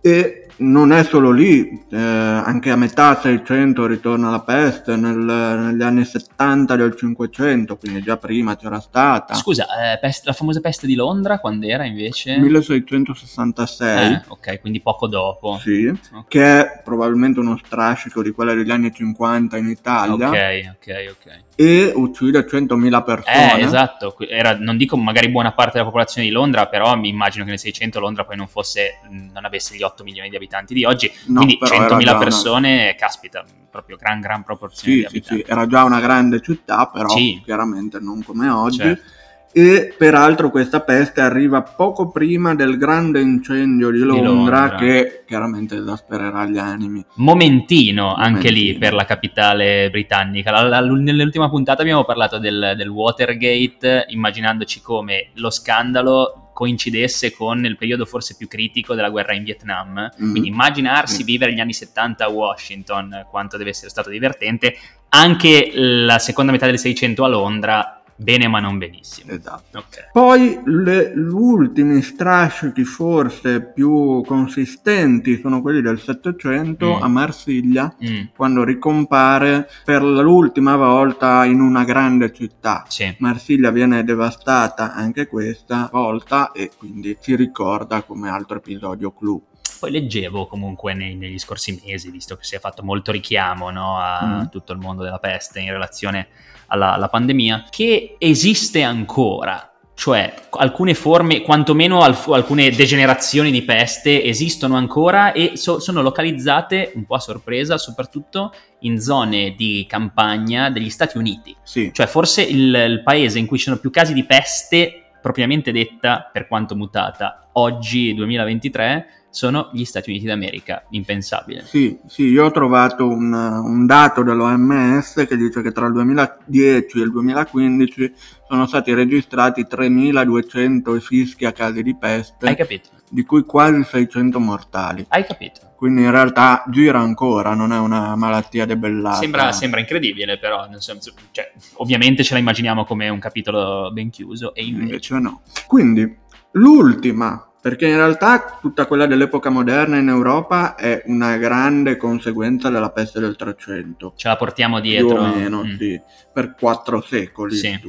E 0.05 0.39
non 0.55 0.91
è 0.93 1.03
solo 1.03 1.31
lì, 1.31 1.67
eh, 1.91 1.97
anche 1.97 2.69
a 2.69 2.75
metà 2.75 3.19
600 3.19 3.85
ritorna 3.87 4.29
la 4.29 4.41
peste, 4.41 4.95
nel- 4.95 5.15
negli 5.17 5.81
anni 5.81 6.05
70 6.05 6.75
del 6.75 6.95
500, 6.95 7.75
quindi 7.77 8.01
già 8.01 8.17
prima 8.17 8.55
c'era 8.55 8.79
stata. 8.79 9.33
Scusa, 9.33 9.65
eh, 9.93 9.99
peste- 9.99 10.27
la 10.27 10.33
famosa 10.33 10.59
peste 10.59 10.85
di 10.85 10.93
Londra 10.95 11.39
quando 11.39 11.65
era 11.65 11.85
invece? 11.85 12.37
1666, 12.37 14.11
Eh, 14.13 14.21
ok, 14.27 14.59
quindi 14.61 14.79
poco 14.81 15.07
dopo. 15.07 15.57
sì, 15.61 15.87
Ok. 15.87 16.27
che 16.27 16.43
è 16.59 16.81
probabilmente 16.83 17.39
uno 17.39 17.57
strascico 17.63 18.21
di 18.21 18.31
quella 18.31 18.53
degli 18.53 18.71
anni 18.71 18.93
50 18.93 19.57
in 19.57 19.67
Italia, 19.69 20.29
Ok, 20.29 20.75
ok, 20.79 21.05
ok. 21.11 21.39
e 21.55 21.91
uccide 21.95 22.45
100.000 22.47 23.01
persone. 23.03 23.59
Eh, 23.59 23.63
esatto, 23.63 24.15
era, 24.29 24.57
non 24.57 24.77
dico 24.77 24.97
magari 24.97 25.29
buona 25.29 25.51
parte 25.51 25.73
della 25.73 25.85
popolazione 25.85 26.27
di 26.27 26.33
Londra, 26.33 26.67
però 26.67 26.95
mi 26.95 27.09
immagino 27.09 27.43
che 27.43 27.51
nel 27.51 27.59
600 27.59 27.99
Londra 27.99 28.23
poi 28.25 28.37
non 28.37 28.47
fosse, 28.47 28.99
non 29.09 29.45
avesse 29.45 29.75
gli 29.75 29.81
8 29.83 29.92
milioni 30.01 30.29
di 30.29 30.35
abitanti 30.35 30.73
di 30.73 30.83
oggi, 30.85 31.11
No, 31.27 31.35
quindi 31.41 31.57
però 31.59 31.75
era 31.75 31.85
100.000 31.97 32.03
già 32.05 32.11
una- 32.15 32.19
persone, 32.23 32.95
caspita, 32.97 33.43
proprio 33.69 33.97
gran 33.97 34.19
gran 34.19 34.43
proporzione 34.43 34.93
Sì, 34.93 34.99
di 35.01 35.01
sì, 35.01 35.07
abitanti. 35.17 35.43
sì, 35.45 35.51
era 35.51 35.67
già 35.67 35.83
una 35.83 35.99
grande 35.99 36.41
città, 36.41 36.87
però 36.91 37.09
Sì. 37.09 37.39
chiaramente 37.45 37.99
non 37.99 38.23
come 38.23 38.49
oggi. 38.49 38.77
Certo. 38.77 39.11
E 39.55 39.93
peraltro 39.95 40.49
questa 40.49 40.79
peste 40.81 41.21
arriva 41.21 41.61
poco 41.61 42.09
prima 42.09 42.55
del 42.55 42.75
grande 42.75 43.21
incendio 43.21 43.91
di 43.91 43.99
Londra, 43.99 44.23
Londra. 44.61 44.75
che 44.77 45.23
chiaramente 45.27 45.75
esaspererà 45.75 46.45
gli 46.47 46.57
animi. 46.57 47.05
Momentino 47.17 48.15
anche 48.15 48.49
lì 48.49 48.61
Momentino. 48.61 48.79
per 48.79 48.93
la 48.93 49.05
capitale 49.05 49.89
britannica. 49.91 50.49
La- 50.49 50.63
la- 50.63 50.81
nell'ultima 50.81 51.49
puntata 51.51 51.83
abbiamo 51.83 52.03
parlato 52.03 52.39
del, 52.39 52.73
del 52.75 52.87
Watergate, 52.87 54.05
immaginandoci 54.07 54.81
come 54.81 55.29
lo 55.35 55.51
scandalo 55.51 56.42
coincidesse 56.53 57.33
con 57.33 57.65
il 57.65 57.77
periodo 57.77 58.05
forse 58.05 58.35
più 58.37 58.47
critico 58.47 58.93
della 58.93 59.09
guerra 59.09 59.33
in 59.33 59.43
Vietnam. 59.43 60.11
Mm. 60.21 60.31
Quindi 60.31 60.49
immaginarsi 60.49 61.17
Sì. 61.17 61.23
vivere 61.23 61.53
gli 61.53 61.59
anni 61.59 61.73
70 61.73 62.25
a 62.25 62.29
Washington, 62.29 63.25
quanto 63.29 63.57
deve 63.57 63.71
essere 63.71 63.89
stato 63.89 64.09
divertente. 64.09 64.77
Anche 65.09 65.71
la 65.73 66.19
seconda 66.19 66.51
metà 66.51 66.65
del 66.65 66.79
600 66.79 67.23
a 67.23 67.27
Londra, 67.27 68.02
bene 68.23 68.47
ma 68.47 68.59
non 68.59 68.77
benissimo. 68.77 69.31
Esatto. 69.33 69.77
Ok. 69.79 70.09
Poi 70.11 70.59
le, 70.65 71.13
gli 71.15 71.19
ultimi 71.31 72.01
strascichi 72.01 72.83
forse 72.83 73.61
più 73.61 74.23
consistenti 74.25 75.39
sono 75.39 75.61
quelli 75.61 75.81
del 75.81 75.99
Settecento 75.99 76.97
Mm. 76.97 77.01
a 77.03 77.07
Marsiglia, 77.07 77.95
Mm, 78.03 78.21
quando 78.35 78.63
ricompare 78.63 79.67
per 79.83 80.03
l'ultima 80.03 80.75
volta 80.75 81.45
in 81.45 81.59
una 81.61 81.83
grande 81.83 82.31
città. 82.33 82.85
sì. 82.87 83.13
Marsiglia 83.19 83.71
viene 83.71 84.03
devastata 84.03 84.93
anche 84.93 85.27
questa 85.27 85.89
volta 85.91 86.51
e 86.51 86.71
quindi 86.77 87.17
si 87.19 87.35
ricorda 87.35 88.01
come 88.03 88.29
altro 88.29 88.57
episodio 88.57 89.11
clou. 89.11 89.41
Poi 89.79 89.91
leggevo 89.91 90.47
comunque 90.47 90.93
nei- 90.93 91.15
negli 91.15 91.37
scorsi 91.39 91.81
mesi, 91.85 92.09
visto 92.09 92.35
che 92.37 92.43
si 92.43 92.55
è 92.55 92.59
fatto 92.59 92.83
molto 92.83 93.11
richiamo 93.11 93.69
no, 93.69 93.97
a 93.99 94.25
Mm. 94.25 94.45
tutto 94.49 94.71
il 94.73 94.79
mondo 94.79 95.03
della 95.03 95.19
peste 95.19 95.59
in 95.59 95.71
relazione 95.71 96.27
alla, 96.67 96.93
alla 96.93 97.09
pandemia, 97.09 97.65
che 97.69 98.15
esiste 98.17 98.81
ancora. 98.83 99.67
Cioè, 99.95 100.33
alcune 100.51 100.95
forme, 100.95 101.41
quantomeno 101.41 102.01
alf- 102.01 102.29
alcune 102.29 102.71
degenerazioni 102.71 103.51
di 103.51 103.61
peste 103.61 104.23
esistono 104.23 104.75
ancora 104.75 105.33
e 105.33 105.51
so- 105.55 105.79
sono 105.79 106.01
localizzate, 106.01 106.93
un 106.95 107.05
po' 107.05 107.15
a 107.15 107.19
sorpresa, 107.19 107.77
soprattutto 107.77 108.51
in 108.79 108.99
zone 108.99 109.53
di 109.55 109.85
campagna 109.87 110.71
degli 110.71 110.89
Stati 110.89 111.17
Uniti. 111.17 111.55
Sì, 111.61 111.91
Cioè, 111.93 112.07
forse 112.07 112.41
il, 112.41 112.73
il 112.73 113.01
paese 113.03 113.37
in 113.37 113.45
cui 113.45 113.57
ci 113.57 113.65
sono 113.65 113.77
più 113.77 113.91
casi 113.91 114.13
di 114.13 114.23
peste, 114.23 115.09
propriamente 115.21 115.71
detta, 115.71 116.27
per 116.31 116.47
quanto 116.47 116.75
mutata, 116.75 117.49
oggi 117.53 118.13
2023, 118.15 119.22
sono 119.33 119.69
gli 119.73 119.83
Stati 119.83 120.11
Uniti 120.11 120.25
d'America. 120.25 120.85
Impensabile. 120.91 121.63
sì, 121.65 121.97
sì, 122.07 122.23
io 122.27 122.45
ho 122.45 122.51
trovato 122.51 123.07
un, 123.07 123.33
un 123.33 123.85
dato 123.87 124.21
dell'OMS 124.21 125.25
che 125.27 125.35
dice 125.35 125.61
che 125.63 125.71
tra 125.71 125.87
il 125.87 125.93
2010 125.93 126.99
e 126.99 127.03
il 127.03 127.11
2015 127.11 128.13
sono 128.47 128.67
stati 128.67 128.93
registrati 128.93 129.65
3.200 129.69 130.99
fischi 130.99 131.45
a 131.45 131.51
casi 131.51 131.81
di 131.81 131.95
peste, 131.95 132.45
Hai 132.47 132.55
capito? 132.55 132.89
di 133.09 133.23
cui 133.23 133.43
quasi 133.43 133.83
600 133.83 134.39
mortali. 134.39 135.05
Hai 135.09 135.25
capito? 135.25 135.71
Quindi 135.75 136.03
in 136.03 136.11
realtà 136.11 136.63
gira 136.69 136.99
ancora, 136.99 137.55
non 137.55 137.73
è 137.73 137.77
una 137.77 138.15
malattia 138.15 138.65
debellata. 138.65 139.17
Sembra, 139.17 139.51
sembra 139.51 139.79
incredibile, 139.79 140.37
però, 140.37 140.67
nel 140.67 140.81
senso, 140.81 141.13
cioè, 141.31 141.51
ovviamente 141.75 142.23
ce 142.23 142.33
la 142.33 142.39
immaginiamo 142.39 142.85
come 142.85 143.09
un 143.09 143.19
capitolo 143.19 143.91
ben 143.91 144.09
chiuso, 144.09 144.53
e 144.53 144.63
invece. 144.63 144.83
Invece 144.83 145.19
no. 145.19 145.41
Quindi 145.67 146.17
l'ultima, 146.51 147.51
perché 147.63 147.87
in 147.87 147.95
realtà 147.95 148.57
tutta 148.59 148.85
quella 148.87 149.05
dell'epoca 149.05 149.49
moderna 149.49 149.95
in 149.95 150.09
Europa 150.09 150.75
è 150.75 151.01
una 151.05 151.37
grande 151.37 151.95
conseguenza 151.95 152.69
della 152.69 152.89
peste 152.91 153.21
del 153.21 153.37
300, 153.37 154.11
Ce 154.17 154.27
la 154.27 154.35
portiamo 154.35 154.81
più 154.81 154.89
dietro. 154.89 155.21
o 155.21 155.33
meno, 155.33 155.63
Mm. 155.63 155.77
sì, 155.77 156.01
per 156.33 156.55
quattro 156.59 156.99
secoli. 157.01 157.55
Sì. 157.55 157.79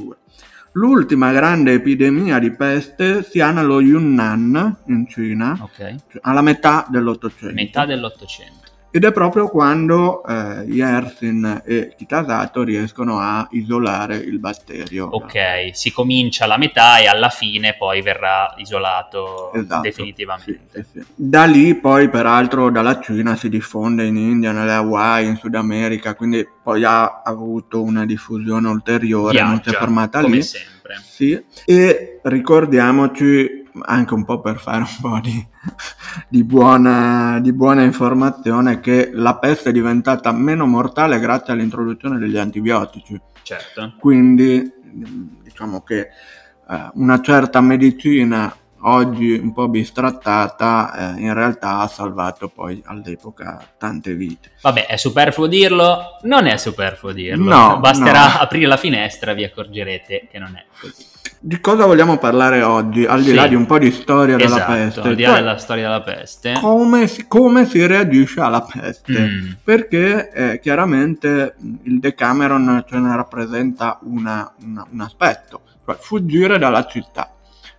L'ultima 0.76 1.32
grande 1.32 1.72
epidemia 1.72 2.38
di 2.38 2.52
peste 2.52 3.24
si 3.24 3.40
ha 3.40 3.50
nello 3.50 3.80
Yunnan, 3.80 4.76
in 4.86 5.08
Cina, 5.08 5.56
Ok. 5.60 5.76
cioè 5.76 6.20
alla 6.22 6.42
metà 6.42 6.86
dell'Ottocento. 6.88 7.54
Metà 7.54 7.84
dell'Ottocento. 7.84 8.63
Ed 8.96 9.04
è 9.04 9.10
proprio 9.10 9.48
quando 9.48 10.22
eh, 10.24 10.62
Yersin 10.68 11.62
e 11.64 11.94
Kitasato 11.96 12.62
riescono 12.62 13.18
a 13.18 13.44
isolare 13.50 14.14
il 14.18 14.38
batterio. 14.38 15.06
Ok, 15.06 15.70
si 15.72 15.90
comincia 15.90 16.44
alla 16.44 16.56
metà 16.58 16.98
e 16.98 17.08
alla 17.08 17.28
fine 17.28 17.74
poi 17.76 18.02
verrà 18.02 18.54
isolato 18.58 19.52
Esatto, 19.52 19.80
definitivamente. 19.80 20.60
sì, 20.72 20.84
sì. 20.92 21.04
Da 21.12 21.42
lì 21.44 21.74
poi 21.74 22.08
peraltro 22.08 22.70
dalla 22.70 23.00
Cina 23.00 23.34
si 23.34 23.48
diffonde 23.48 24.04
in 24.04 24.16
India, 24.16 24.52
nelle 24.52 24.74
Hawaii, 24.74 25.26
in 25.26 25.36
Sud 25.38 25.56
America, 25.56 26.14
quindi 26.14 26.46
poi 26.62 26.84
ha 26.84 27.22
avuto 27.24 27.82
una 27.82 28.06
diffusione 28.06 28.68
ulteriore, 28.68 29.40
non 29.42 29.54
si 29.56 29.60
è 29.60 29.70
Viaggia, 29.70 29.78
fermata 29.80 30.20
come 30.20 30.36
lì. 30.36 30.42
sempre. 30.42 31.00
Sì. 31.02 31.44
E 31.64 32.20
ricordiamoci, 32.22 33.63
anche 33.82 34.14
un 34.14 34.24
po' 34.24 34.40
per 34.40 34.58
fare 34.58 34.78
un 34.78 34.96
po' 35.00 35.18
di, 35.20 35.46
di 36.28 36.44
buona, 36.44 37.40
di 37.40 37.52
buona 37.52 37.82
informazione, 37.82 38.80
che 38.80 39.10
la 39.12 39.36
peste 39.36 39.70
è 39.70 39.72
diventata 39.72 40.32
meno 40.32 40.66
mortale 40.66 41.18
grazie 41.18 41.52
all'introduzione 41.52 42.18
degli 42.18 42.36
antibiotici. 42.36 43.20
Certo. 43.42 43.94
Quindi 43.98 44.72
diciamo 45.42 45.82
che 45.82 46.00
eh, 46.68 46.90
una 46.94 47.20
certa 47.20 47.60
medicina 47.60 48.54
oggi 48.86 49.32
un 49.32 49.52
po' 49.52 49.68
bistrattata 49.68 51.16
eh, 51.16 51.20
in 51.20 51.32
realtà 51.34 51.78
ha 51.78 51.86
salvato 51.86 52.48
poi 52.48 52.82
all'epoca 52.86 53.74
tante 53.78 54.14
vite. 54.14 54.52
Vabbè, 54.60 54.86
è 54.86 54.96
superfluo 54.96 55.46
dirlo? 55.46 56.18
Non 56.22 56.46
è 56.46 56.56
superfluo 56.56 57.12
dirlo. 57.12 57.48
No, 57.48 57.80
Basterà 57.80 58.26
no. 58.26 58.40
aprire 58.40 58.66
la 58.66 58.76
finestra, 58.76 59.32
vi 59.32 59.44
accorgerete 59.44 60.28
che 60.30 60.38
non 60.38 60.54
è 60.56 60.64
così. 60.80 61.12
Di 61.46 61.60
cosa 61.60 61.84
vogliamo 61.84 62.16
parlare 62.16 62.62
oggi, 62.62 63.04
al 63.04 63.20
di 63.22 63.28
Sì. 63.28 63.34
là 63.34 63.46
di 63.46 63.54
un 63.54 63.66
po' 63.66 63.78
di 63.78 63.90
storia 63.90 64.36
Esatto, 64.38 64.72
della 64.72 64.82
peste? 64.84 65.00
al 65.00 65.14
di 65.14 65.22
là 65.22 65.28
Cioè, 65.28 65.38
della 65.40 65.56
storia 65.58 65.82
della 65.82 66.00
peste. 66.00 66.52
come, 66.58 67.06
si, 67.06 67.26
come 67.26 67.66
si 67.66 67.84
reagisce 67.86 68.40
alla 68.40 68.62
peste? 68.62 69.12
Mm, 69.20 69.50
Perché 69.62 70.30
eh, 70.32 70.60
chiaramente 70.60 71.54
il 71.82 72.00
Decameron 72.00 72.82
ce 72.88 72.96
ne 72.98 73.14
rappresenta 73.14 73.98
una- 74.04 74.50
una- 74.64 74.86
un 74.90 75.00
aspetto, 75.02 75.60
cioè 75.84 75.96
fuggire 76.00 76.58
dalla 76.58 76.86
città. 76.86 77.28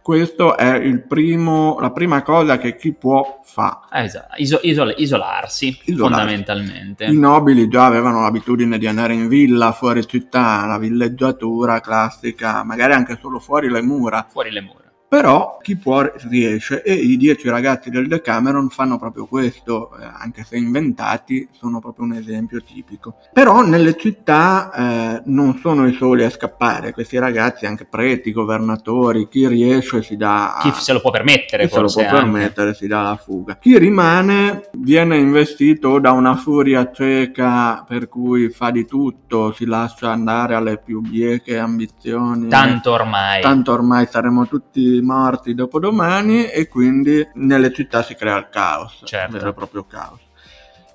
Questo 0.06 0.56
è 0.56 0.76
il 0.76 1.02
primo, 1.02 1.80
la 1.80 1.90
prima 1.90 2.22
cosa 2.22 2.60
che 2.60 2.76
chi 2.76 2.94
può 2.94 3.40
fa. 3.44 3.88
eh, 3.92 4.04
esatto, 4.04 4.36
iso- 4.38 4.60
isol- 4.62 4.94
isolarsi, 4.98 5.70
Isolarsi. 5.86 5.96
fondamentalmente. 5.98 7.06
I 7.06 7.18
nobili 7.18 7.68
già 7.68 7.86
avevano 7.86 8.22
l'abitudine 8.22 8.78
di 8.78 8.86
andare 8.86 9.16
in 9.16 9.28
villa, 9.28 9.72
fuori 9.72 10.06
città, 10.06 10.64
la 10.68 10.78
villeggiatura 10.78 11.80
classica, 11.80 12.64
magari 12.64 12.94
anche 12.94 13.18
solo 13.20 13.40
fuori 13.40 13.68
le 13.68 13.82
mura. 13.82 14.28
Fuori 14.30 14.52
le 14.52 14.62
mura. 14.62 14.85
Però 15.16 15.60
chi 15.62 15.78
può 15.78 16.06
riesce 16.28 16.84
e 16.84 16.92
i 16.92 17.16
dieci 17.16 17.48
ragazzi 17.48 17.90
del 17.90 18.10
Decameron 18.10 18.68
fanno 18.68 19.00
proprio 19.00 19.28
questo, 19.28 19.98
eh, 19.98 20.04
anche 20.04 20.44
se 20.44 20.58
inventati, 20.58 21.48
sono 21.54 21.80
proprio 21.80 22.04
un 22.04 22.16
esempio 22.16 22.62
tipico. 22.62 23.16
Però 23.32 23.62
nelle 23.62 23.96
città 23.96 24.72
eh, 24.74 25.22
non 25.28 25.58
sono 25.62 25.88
i 25.88 25.94
soli 25.94 26.26
a 26.26 26.30
scappare, 26.30 26.92
questi 26.92 27.18
ragazzi, 27.18 27.66
anche 27.66 27.86
preti, 27.86 28.34
governatori, 28.34 29.30
chi 29.30 29.48
riesce 29.48 30.04
si 30.04 30.18
dà... 30.18 30.58
Chi 30.60 30.74
se 30.74 30.92
lo 30.92 31.00
può 31.00 31.12
permettere, 31.12 31.66
chi 31.68 31.74
se 31.74 31.80
lo 31.80 31.88
può 31.90 32.02
anche. 32.02 32.14
permettere 32.14 32.74
si 32.74 32.86
dà 32.86 33.02
la 33.04 33.16
fuga. 33.16 33.58
Chi 33.58 33.78
rimane 33.78 34.70
viene 34.74 35.16
investito 35.16 35.98
da 36.00 36.12
una 36.12 36.36
furia 36.36 36.92
cieca 36.92 37.86
per 37.88 38.10
cui 38.10 38.50
fa 38.50 38.70
di 38.70 38.86
tutto, 38.86 39.54
si 39.54 39.66
lascia 39.66 40.12
andare 40.12 40.56
alle 40.56 40.78
più 40.78 41.00
bieche 41.00 41.58
ambizioni. 41.58 42.50
Tanto 42.50 42.92
ormai. 42.92 43.42
Tanto 43.42 43.72
ormai 43.72 44.08
saremo 44.08 44.46
tutti 44.46 45.04
morti 45.06 45.54
dopodomani 45.54 46.46
e 46.50 46.68
quindi 46.68 47.26
nelle 47.36 47.72
città 47.72 48.04
si 48.04 48.16
crea 48.16 48.38
il 48.38 48.50
caos, 48.52 49.02
Certo. 49.06 49.38
vero 49.38 49.50
e 49.50 49.54
proprio 49.54 49.84
caos. 49.86 50.20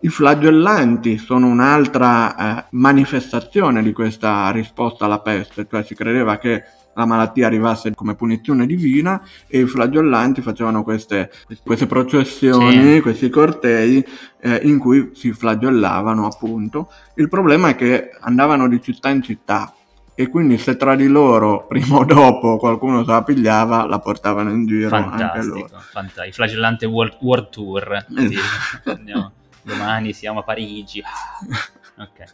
I 0.03 0.09
flagellanti 0.09 1.19
sono 1.19 1.47
un'altra 1.47 2.59
eh, 2.61 2.65
manifestazione 2.71 3.83
di 3.83 3.93
questa 3.93 4.51
risposta 4.51 5.05
alla 5.05 5.21
peste, 5.21 5.67
cioè 5.71 5.83
si 5.85 5.95
credeva 5.95 6.39
che 6.39 6.63
la 6.95 7.05
malattia 7.07 7.47
arrivasse 7.47 7.95
come 7.95 8.15
punizione 8.15 8.67
divina 8.67 9.23
e 9.47 9.61
i 9.61 9.67
flagellanti 9.67 10.41
facevano 10.43 10.83
queste, 10.83 11.31
queste 11.65 11.87
processioni, 11.87 12.95
Sì. 12.95 13.01
questi 13.01 13.29
cortei 13.31 14.05
eh, 14.41 14.61
in 14.65 14.79
cui 14.79 15.11
si 15.15 15.33
flagellavano 15.33 16.27
appunto. 16.27 16.91
Il 17.15 17.29
problema 17.29 17.69
è 17.69 17.77
che 17.77 18.11
andavano 18.21 18.69
di 18.69 18.81
città 18.83 19.11
in 19.11 19.23
città 19.23 19.73
e 20.21 20.29
quindi 20.29 20.59
se 20.59 20.77
tra 20.77 20.97
di 20.97 21.07
loro 21.07 21.65
prima 21.69 21.97
o 21.97 22.05
dopo 22.05 22.59
qualcuno 22.59 23.05
se 23.05 23.11
la 23.11 23.23
pigliava 23.23 23.87
la 23.87 24.01
portavano 24.01 24.51
in 24.51 24.67
giro 24.67 24.95
anche 24.95 25.17
loro. 25.17 25.29
Fantastico, 25.33 25.79
fantastico. 25.79 26.27
Il 26.27 26.35
flagellante 26.35 26.85
World, 26.85 27.17
World 27.21 27.49
Tour. 27.49 28.07
Sì, 28.15 28.25
Esatto. 28.25 28.91
andiamo. 28.93 29.33
Domani 29.63 30.13
siamo 30.13 30.41
a 30.41 30.43
Parigi. 30.43 31.03
Ok. 32.01 32.25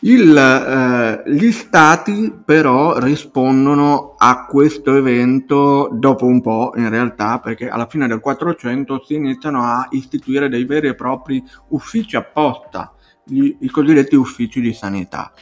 Il, 0.00 0.36
eh, 0.36 1.30
gli 1.30 1.52
stati 1.52 2.34
però 2.44 2.98
rispondono 2.98 4.16
a 4.18 4.46
questo 4.46 4.96
evento 4.96 5.88
dopo 5.92 6.24
un 6.26 6.40
po' 6.40 6.72
in 6.74 6.88
realtà 6.88 7.38
perché 7.38 7.68
alla 7.68 7.86
fine 7.86 8.08
del 8.08 8.18
400 8.18 9.04
si 9.04 9.14
iniziano 9.14 9.62
a 9.62 9.86
istituire 9.90 10.48
dei 10.48 10.64
veri 10.64 10.88
e 10.88 10.96
propri 10.96 11.40
uffici 11.68 12.16
apposta, 12.16 12.92
gli- 13.24 13.56
i 13.60 13.68
cosiddetti 13.68 14.16
uffici 14.16 14.60
di 14.60 14.72
sanità. 14.72 15.32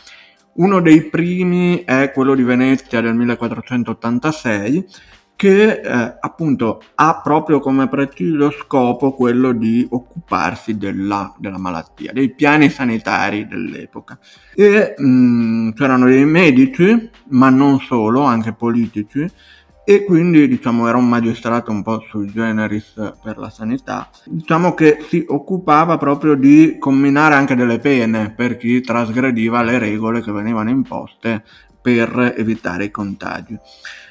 Uno 0.56 0.80
dei 0.80 1.02
primi 1.04 1.84
è 1.84 2.10
quello 2.14 2.34
di 2.34 2.42
Venezia 2.42 3.00
del 3.02 3.14
1486 3.14 4.86
che 5.36 5.80
eh, 5.82 6.16
appunto 6.18 6.80
ha 6.94 7.20
proprio 7.22 7.60
come 7.60 7.88
preciso 7.88 8.50
scopo 8.50 9.12
quello 9.12 9.52
di 9.52 9.86
occuparsi 9.90 10.78
della, 10.78 11.34
della 11.38 11.58
malattia, 11.58 12.12
dei 12.12 12.34
piani 12.34 12.70
sanitari 12.70 13.46
dell'epoca. 13.46 14.18
E 14.54 14.94
mh, 14.96 15.72
c'erano 15.72 16.06
dei 16.06 16.24
medici, 16.24 17.10
ma 17.28 17.50
non 17.50 17.78
solo, 17.80 18.22
anche 18.22 18.54
politici, 18.54 19.30
e 19.88 20.02
quindi 20.02 20.48
diciamo 20.48 20.88
era 20.88 20.98
un 20.98 21.08
magistrato 21.08 21.70
un 21.70 21.84
po' 21.84 22.04
sui 22.08 22.26
generis 22.26 22.92
per 23.22 23.38
la 23.38 23.50
sanità. 23.50 24.10
Diciamo 24.24 24.74
che 24.74 24.98
si 25.08 25.24
occupava 25.28 25.96
proprio 25.96 26.34
di 26.34 26.76
comminare 26.80 27.36
anche 27.36 27.54
delle 27.54 27.78
pene 27.78 28.32
per 28.32 28.56
chi 28.56 28.80
trasgrediva 28.80 29.62
le 29.62 29.78
regole 29.78 30.22
che 30.22 30.32
venivano 30.32 30.70
imposte 30.70 31.44
per 31.80 32.34
evitare 32.36 32.86
i 32.86 32.90
contagi. 32.90 33.56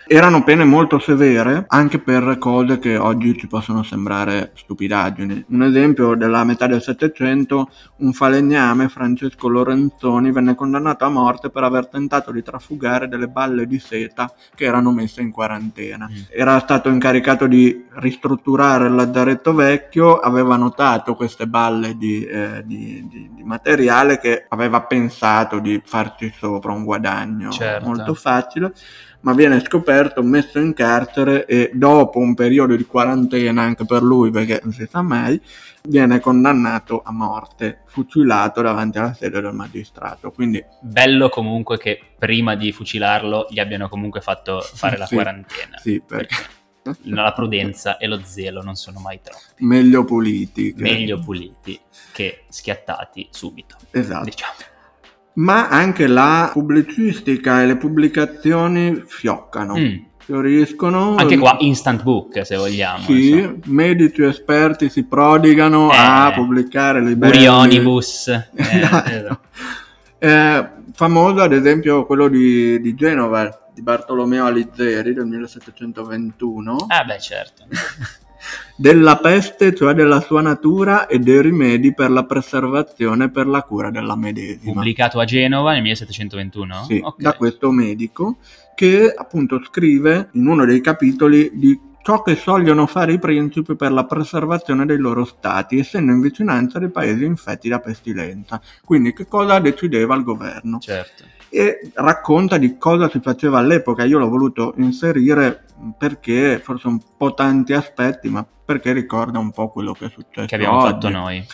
Erano 0.07 0.43
pene 0.43 0.65
molto 0.65 0.99
severe 0.99 1.65
anche 1.67 1.97
per 1.97 2.37
cose 2.37 2.77
che 2.77 2.95
oggi 2.95 3.35
ci 3.35 3.47
possono 3.47 3.81
sembrare 3.81 4.51
stupidaggini. 4.53 5.45
Un 5.49 5.63
esempio 5.63 6.13
della 6.13 6.43
metà 6.43 6.67
del 6.67 6.81
Settecento, 6.81 7.69
un 7.97 8.13
falegname, 8.13 8.87
Francesco 8.87 9.47
Lorenzoni, 9.47 10.31
venne 10.31 10.53
condannato 10.53 11.05
a 11.05 11.09
morte 11.09 11.49
per 11.49 11.63
aver 11.63 11.87
tentato 11.87 12.31
di 12.31 12.43
trafugare 12.43 13.07
delle 13.07 13.27
balle 13.27 13.65
di 13.65 13.79
seta 13.79 14.31
che 14.53 14.65
erano 14.65 14.91
messe 14.91 15.21
in 15.21 15.31
quarantena. 15.31 16.07
Mm. 16.07 16.15
Era 16.29 16.59
stato 16.59 16.89
incaricato 16.89 17.47
di 17.47 17.85
ristrutturare 17.95 18.85
il 18.85 18.93
lazzaretto 18.93 19.55
vecchio, 19.55 20.19
aveva 20.19 20.55
notato 20.55 21.15
queste 21.15 21.47
balle 21.47 21.97
di, 21.97 22.23
eh, 22.23 22.61
di- 22.63 23.07
di- 23.09 23.29
di 23.33 23.43
materiale 23.43 24.19
che 24.19 24.45
aveva 24.49 24.83
pensato 24.83 25.57
di 25.57 25.81
farci 25.83 26.31
sopra 26.37 26.73
un 26.73 26.83
guadagno 26.83 27.49
Certo. 27.49 27.87
molto 27.87 28.13
facile 28.13 28.71
ma 29.25 29.33
viene 29.33 29.59
scoperto, 29.59 30.21
messo 30.21 30.59
in 30.59 30.73
carcere 30.73 31.47
e 31.47 31.71
dopo 31.73 32.19
un 32.19 32.35
periodo 32.35 32.75
di 32.75 32.85
quarantena 32.85 33.63
anche 33.63 33.83
per 33.83 34.03
lui, 34.03 34.29
perché 34.29 34.59
non 34.63 34.71
si 34.71 34.85
sa 34.87 35.01
mai, 35.01 35.41
viene 35.89 36.19
condannato 36.19 37.01
a 37.03 37.11
morte, 37.11 37.81
fucilato 37.87 38.61
davanti 38.61 38.99
alla 38.99 39.15
sede 39.15 39.41
del 39.41 39.51
magistrato. 39.51 40.29
Quindi 40.31 40.63
Bello 40.79 41.29
comunque 41.29 41.79
che 41.79 41.99
prima 42.19 42.55
di 42.55 42.71
fucilarlo 42.71 43.47
gli 43.49 43.59
abbiano 43.59 43.89
comunque 43.89 44.21
fatto 44.21 44.61
fare 44.61 44.95
la 44.95 45.07
Sì, 45.07 45.15
quarantena. 45.15 45.77
sì, 45.79 45.99
perché 46.05 46.35
La 47.05 47.31
prudenza 47.33 47.97
e 47.97 48.05
lo 48.05 48.19
zelo 48.23 48.61
non 48.61 48.75
sono 48.75 48.99
mai 48.99 49.19
troppi. 49.23 49.65
meglio 49.65 50.03
puliti. 50.03 50.71
che- 50.71 50.83
Meglio 50.83 51.17
puliti 51.17 51.79
che 52.13 52.43
schiattati 52.47 53.27
subito. 53.31 53.75
Esatto. 53.89 54.25
Diciamo. 54.25 54.53
Ma 55.35 55.67
anche 55.69 56.07
la 56.07 56.49
pubblicistica 56.53 57.61
e 57.61 57.65
le 57.65 57.75
pubblicazioni 57.77 59.03
fioccano, 59.05 59.75
Mm. 59.77 59.95
fioriscono. 60.17 61.15
Anche 61.15 61.37
qua 61.37 61.57
instant 61.59 62.03
book 62.03 62.45
se 62.45 62.55
vogliamo. 62.55 63.03
Sì, 63.03 63.29
insomma. 63.31 63.55
medici 63.65 64.23
esperti 64.23 64.89
si 64.89 65.03
prodigano 65.03 65.91
Eh, 65.91 65.95
a 65.97 66.31
pubblicare 66.33 67.01
libri. 67.01 67.29
Burionibus. 67.31 68.27
eh, 68.29 68.43
Esatto. 68.55 69.09
esatto. 69.09 69.39
Eh, 70.17 70.69
famoso 70.93 71.41
ad 71.41 71.51
esempio 71.51 72.05
quello 72.05 72.29
di, 72.29 72.79
di 72.79 72.95
Genova 72.95 73.59
di 73.73 73.81
Bartolomeo 73.81 74.45
Alizzeri 74.45 75.13
del 75.13 75.25
1721 75.25 76.75
Ah 76.87 77.03
beh 77.03 77.19
certo. 77.19 77.65
della 78.75 79.17
peste 79.17 79.73
cioè 79.73 79.93
della 79.93 80.19
sua 80.19 80.41
natura 80.41 81.07
e 81.07 81.19
dei 81.19 81.41
rimedi 81.41 81.93
per 81.93 82.11
la 82.11 82.25
preservazione 82.25 83.25
e 83.25 83.29
per 83.29 83.47
la 83.47 83.61
cura 83.63 83.89
della 83.89 84.15
medesima 84.15 84.73
Pubblicato 84.73 85.19
a 85.19 85.25
Genova 85.25 85.73
nel 85.73 85.81
1721? 85.81 86.83
Sì, 86.85 86.99
Ok. 87.03 87.21
da 87.21 87.33
questo 87.33 87.71
medico 87.71 88.37
che 88.75 89.13
appunto 89.15 89.61
scrive 89.63 90.29
in 90.33 90.47
uno 90.47 90.65
dei 90.65 90.81
capitoli 90.81 91.49
di 91.53 91.79
ciò 92.05 92.21
che 92.21 92.35
sogliono 92.35 92.85
fare 92.85 93.13
i 93.13 93.19
principi 93.19 93.75
per 93.75 93.91
la 93.91 94.05
preservazione 94.05 94.85
dei 94.85 94.97
loro 94.97 95.25
stati, 95.25 95.79
essendo 95.79 96.11
in 96.11 96.21
vicinanza 96.21 96.77
dei 96.77 96.89
paesi 96.91 97.25
infetti 97.25 97.67
da 97.67 97.79
pestilenza. 97.79 98.61
Quindi 98.83 99.11
che 99.11 99.25
cosa 99.27 99.57
decideva 99.57 100.13
il 100.15 100.23
governo? 100.23 100.77
Certo. 100.77 101.23
E 101.55 101.91
racconta 101.93 102.57
di 102.57 102.77
cosa 102.77 103.09
si 103.09 103.19
faceva 103.21 103.59
all'epoca. 103.59 104.03
Io 104.03 104.19
l'ho 104.19 104.27
voluto 104.27 104.73
inserire 104.77 105.63
perché 105.97 106.59
forse 106.61 106.87
un 106.87 106.99
po' 107.17 107.33
tanti 107.33 107.71
aspetti, 107.71 108.27
ma 108.29 108.45
perché 108.65 108.91
ricorda 108.91 109.39
un 109.39 109.51
po' 109.51 109.69
quello 109.69 109.93
che 109.93 110.07
è 110.07 110.09
successo. 110.09 110.47
Che 110.47 110.55
abbiamo 110.55 110.79
oggi. 110.79 110.91
fatto 110.91 111.09
noi. 111.09 111.37
Eh, 111.37 111.45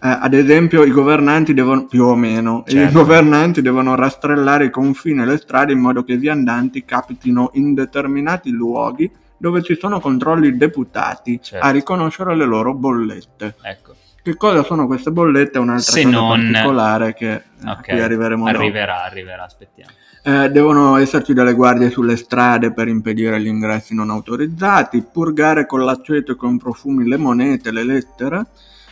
ad 0.00 0.32
esempio, 0.32 0.84
i 0.84 0.92
governanti 0.92 1.54
devono, 1.54 1.86
più 1.86 2.04
o 2.04 2.14
meno, 2.14 2.62
i 2.68 2.70
Certo. 2.70 2.98
governanti 3.00 3.60
devono 3.60 3.96
rastrellare 3.96 4.66
i 4.66 4.70
confini 4.70 5.22
e 5.22 5.24
le 5.26 5.38
strade 5.38 5.72
in 5.72 5.80
modo 5.80 6.04
che 6.04 6.12
i 6.12 6.18
viandanti 6.18 6.84
capitino 6.84 7.50
in 7.54 7.74
determinati 7.74 8.50
luoghi 8.52 9.10
dove 9.36 9.62
ci 9.62 9.76
sono 9.76 9.98
controlli 9.98 10.56
deputati 10.56 11.40
Certo. 11.42 11.66
a 11.66 11.70
riconoscere 11.70 12.36
le 12.36 12.44
loro 12.44 12.74
bollette. 12.74 13.56
Ecco. 13.62 13.94
Che 14.28 14.36
cosa 14.36 14.62
sono 14.62 14.86
queste 14.86 15.10
bollette? 15.10 15.56
È 15.56 15.60
un'altra 15.62 15.90
Se 15.90 16.02
cosa 16.02 16.14
non- 16.14 16.50
particolare 16.52 17.14
che 17.14 17.42
a 17.64 17.72
Ok. 17.72 17.88
cui 17.88 17.98
arriveremo 18.02 18.44
dopo. 18.44 18.58
Arriverà, 18.58 19.02
arriverà, 19.04 19.44
aspettiamo. 19.44 19.90
Eh, 20.22 20.50
devono 20.50 20.98
esserci 20.98 21.32
delle 21.32 21.54
guardie 21.54 21.88
sulle 21.88 22.14
strade 22.16 22.74
per 22.74 22.88
impedire 22.88 23.40
gli 23.40 23.46
ingressi 23.46 23.94
non 23.94 24.10
autorizzati, 24.10 25.02
purgare 25.10 25.64
con 25.64 25.82
l'aceto 25.82 26.32
e 26.32 26.36
con 26.36 26.58
profumi 26.58 27.08
le 27.08 27.16
monete, 27.16 27.70
le 27.72 27.84
lettere. 27.84 28.46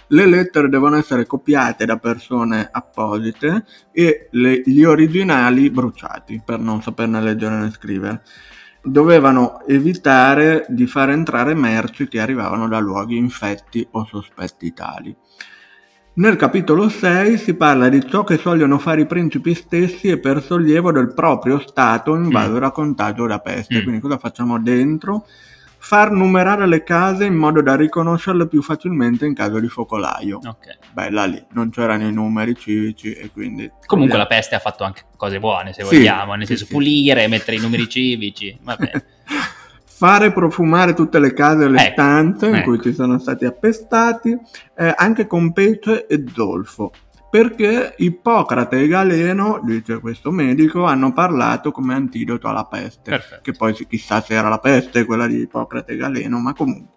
Le 0.07 0.25
lettere 0.25 0.71
devono 0.71 0.97
essere 0.97 1.27
copiate 1.27 1.85
da 1.85 1.99
persone 1.99 2.67
apposite 2.73 3.67
e 3.93 4.29
le- 4.31 4.63
gli 4.65 4.85
originali 4.85 5.69
bruciati 5.69 6.41
per 6.43 6.61
non 6.61 6.81
saperne 6.81 7.21
leggere 7.21 7.57
né 7.57 7.71
scrivere. 7.73 8.23
dovevano 8.89 9.65
evitare 9.67 10.65
di 10.69 10.87
far 10.87 11.11
entrare 11.11 11.55
merci 11.55 12.07
che 12.07 12.21
arrivavano 12.21 12.69
da 12.69 12.79
luoghi 12.79 13.17
infetti 13.17 13.85
o 13.91 14.05
sospetti 14.05 14.73
tali. 14.73 15.13
Nel 16.19 16.37
capitolo 16.37 16.89
6 16.89 17.37
si 17.37 17.55
parla 17.57 17.91
di 17.91 18.09
ciò 18.09 18.25
che 18.25 18.39
sogliono 18.39 18.79
fare 18.79 19.03
i 19.03 19.07
principi 19.07 19.53
stessi 19.53 20.09
e 20.09 20.19
per 20.19 20.43
sollievo 20.43 20.91
del 20.91 21.13
proprio 21.13 21.59
stato 21.59 22.15
in 22.15 22.31
base 22.31 22.53
mm. 22.53 22.63
al 22.63 22.73
contagio 22.73 23.27
da 23.27 23.39
peste. 23.39 23.81
Mm. 23.81 23.83
Quindi 23.83 24.01
cosa 24.01 24.17
facciamo 24.17 24.59
dentro? 24.59 25.27
Far 25.77 26.11
numerare 26.13 26.67
le 26.67 26.83
case 26.85 27.27
in 27.27 27.35
modo 27.35 27.61
da 27.61 27.77
riconoscerle 27.77 28.49
più 28.49 28.63
facilmente 28.63 29.27
in 29.27 29.35
caso 29.35 29.61
di 29.61 29.69
focolaio. 29.69 30.39
Ok. 30.43 30.79
Bella 30.91 31.27
lì, 31.27 31.45
non 31.51 31.69
c'erano 31.69 32.09
i 32.09 32.13
numeri 32.13 32.57
civici 32.57 33.13
e 33.13 33.31
quindi... 33.31 33.71
Comunque 33.85 34.17
la 34.17 34.27
peste 34.27 34.55
ha 34.55 34.59
fatto 34.59 34.85
anche 34.85 35.03
cose 35.19 35.39
buone, 35.39 35.75
se 35.75 35.85
sì, 35.85 35.97
vogliamo, 35.97 36.35
nel 36.35 36.47
senso 36.47 36.65
sì, 36.65 36.73
pulire, 36.73 37.29
mettere 37.29 37.59
i 37.59 37.61
numeri 37.61 37.87
civici, 37.91 38.59
vabbè. 38.63 39.05
fare 39.97 40.31
profumare 40.31 40.93
tutte 40.93 41.19
le 41.19 41.33
case 41.33 41.65
e 41.65 41.69
le 41.71 41.79
ecco, 41.79 41.93
stanze 41.93 42.47
ecco. 42.49 42.57
in 42.57 42.63
cui 42.65 42.81
ci 42.83 42.93
sono 42.93 43.19
stati 43.19 43.47
appestati, 43.47 44.37
eh, 44.77 44.93
anche 44.95 45.27
con 45.27 45.55
pece 45.55 46.07
e 46.07 46.23
zolfo. 46.35 46.93
Perché 47.31 47.95
Ippocrate 47.97 48.83
e 48.83 48.89
Galeno, 48.89 49.59
dice 49.65 49.99
questo 50.01 50.31
medico, 50.31 50.85
hanno 50.85 51.13
parlato 51.13 51.71
come 51.71 51.95
antidoto 51.95 52.47
alla 52.47 52.67
peste. 52.67 53.11
Perfetto. 53.11 53.41
Che 53.43 53.53
poi 53.53 53.75
chissà 53.89 54.21
se 54.21 54.35
era 54.35 54.51
la 54.51 54.59
peste 54.59 55.07
quella 55.07 55.27
di 55.27 55.41
Ippocrate 55.41 55.93
e 55.93 55.97
Galeno, 55.97 56.39
ma 56.41 56.53
comunque. 56.53 56.96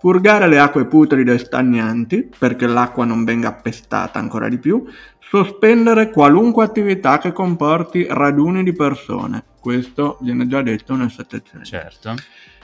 Purgare 0.00 0.48
le 0.48 0.58
acque 0.58 0.86
putride 0.86 1.34
e 1.34 1.38
stagnanti, 1.38 2.30
perché 2.38 2.66
l'acqua 2.66 3.04
non 3.04 3.24
venga 3.24 3.48
appestata 3.48 4.18
ancora 4.18 4.48
di 4.48 4.58
più. 4.58 4.84
Sospendere 5.18 6.10
qualunque 6.10 6.64
attività 6.64 7.18
che 7.18 7.32
comporti 7.32 8.06
raduni 8.08 8.64
di 8.64 8.72
persone 8.72 9.44
questo 9.60 10.16
viene 10.22 10.48
già 10.48 10.62
detto 10.62 10.96
nel 10.96 11.10
Settecento. 11.10 11.64
Certo. 11.64 12.14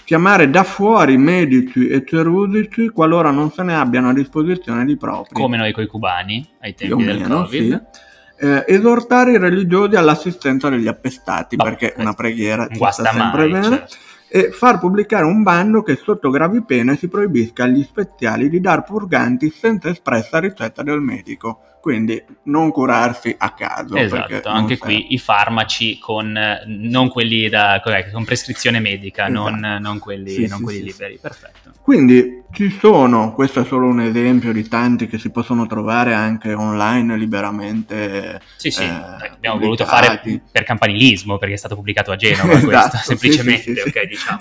Chiamare 0.05 0.51
da 0.51 0.62
fuori 0.62 1.16
medici 1.16 1.88
e 1.88 2.05
cerusici 2.07 2.88
qualora 2.88 3.31
non 3.31 3.51
se 3.51 3.62
ne 3.62 3.77
abbiano 3.77 4.09
a 4.09 4.12
disposizione 4.12 4.85
di 4.85 4.96
propri. 4.96 5.35
Come 5.35 5.57
noi 5.57 5.72
coi 5.72 5.87
cubani 5.87 6.49
ai 6.61 6.75
tempi 6.75 7.05
del 7.05 7.18
meno, 7.18 7.42
Covid. 7.42 7.87
Sì. 7.90 8.05
Eh, 8.38 8.64
esortare 8.68 9.33
i 9.33 9.38
religiosi 9.38 9.96
all'assistenza 9.96 10.68
degli 10.68 10.87
appestati, 10.87 11.57
Vabbè, 11.57 11.70
perché 11.70 11.94
una 12.01 12.12
preghiera 12.12 12.68
ci 12.68 12.77
sta 12.77 13.11
sempre 13.11 13.49
mai, 13.49 13.61
bene. 13.61 13.77
Certo. 13.77 13.96
E 14.37 14.51
far 14.51 14.79
pubblicare 14.79 15.25
un 15.25 15.42
bando 15.42 15.83
che 15.83 15.96
sotto 15.96 16.29
gravi 16.29 16.62
pene 16.62 16.94
si 16.96 17.09
proibisca 17.09 17.64
agli 17.64 17.83
speziali 17.83 18.51
di 18.51 18.61
dar 18.61 18.85
purganti 18.85 19.49
senza 19.49 19.88
espressa 19.88 20.38
ricetta 20.38 20.83
del 20.83 21.01
medico 21.01 21.77
quindi 21.87 22.20
non 22.46 22.72
curarsi 22.72 23.33
a 23.38 23.53
caso. 23.53 23.94
Esatto, 23.94 24.49
anche 24.49 24.77
qui 24.77 25.14
i 25.14 25.18
farmaci 25.18 26.01
con, 26.01 26.37
non 26.66 27.09
quelli 27.09 27.49
da, 27.49 27.81
con 28.12 28.25
prescrizione 28.25 28.81
medica, 28.81 29.29
esatto. 29.29 29.51
non, 29.51 29.79
non, 29.81 30.01
quelli, 30.01 30.31
sì, 30.31 30.46
non 30.49 30.59
sì, 30.59 30.64
quelli 30.64 30.79
sì, 30.79 30.85
liberi, 30.87 31.18
perfetto. 31.22 31.70
Quindi 31.83 32.42
ci 32.51 32.77
sono, 32.81 33.33
questo 33.33 33.61
è 33.61 33.64
solo 33.64 33.87
un 33.87 34.01
esempio 34.01 34.53
di 34.53 34.66
tanti 34.66 35.07
che 35.07 35.18
si 35.18 35.31
possono 35.31 35.66
trovare 35.66 36.12
anche 36.12 36.53
online 36.53 37.16
liberamente. 37.16 38.40
Sì, 38.57 38.72
sì, 38.72 38.83
eh, 38.83 39.29
abbiamo 39.35 39.61
voluto 39.61 39.85
fare 39.85 40.42
per 40.51 40.64
campanilismo 40.64 41.38
perché 41.38 41.55
è 41.55 41.59
stato 41.59 41.77
pubblicato 41.77 42.11
a 42.11 42.16
Genova 42.16 42.55
esatto, 42.59 42.66
questo, 42.68 42.96
semplicemente, 42.96 43.81
ok, 43.81 44.09
diciamo. 44.26 44.38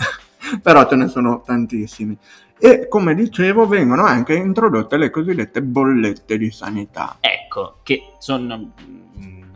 Però 0.62 0.88
ce 0.88 0.96
ne 0.96 1.08
sono 1.08 1.42
tantissimi 1.46 2.18
e 2.58 2.88
come 2.88 3.16
dicevo 3.16 3.68
vengono 3.68 4.06
anche 4.06 4.34
introdotte 4.34 4.98
le 4.98 5.10
cosiddette 5.10 5.62
bollette 5.62 6.38
di 6.38 6.52
sanità. 6.52 7.18
Ecco, 7.20 7.80
che 7.84 8.14
sono 8.20 8.72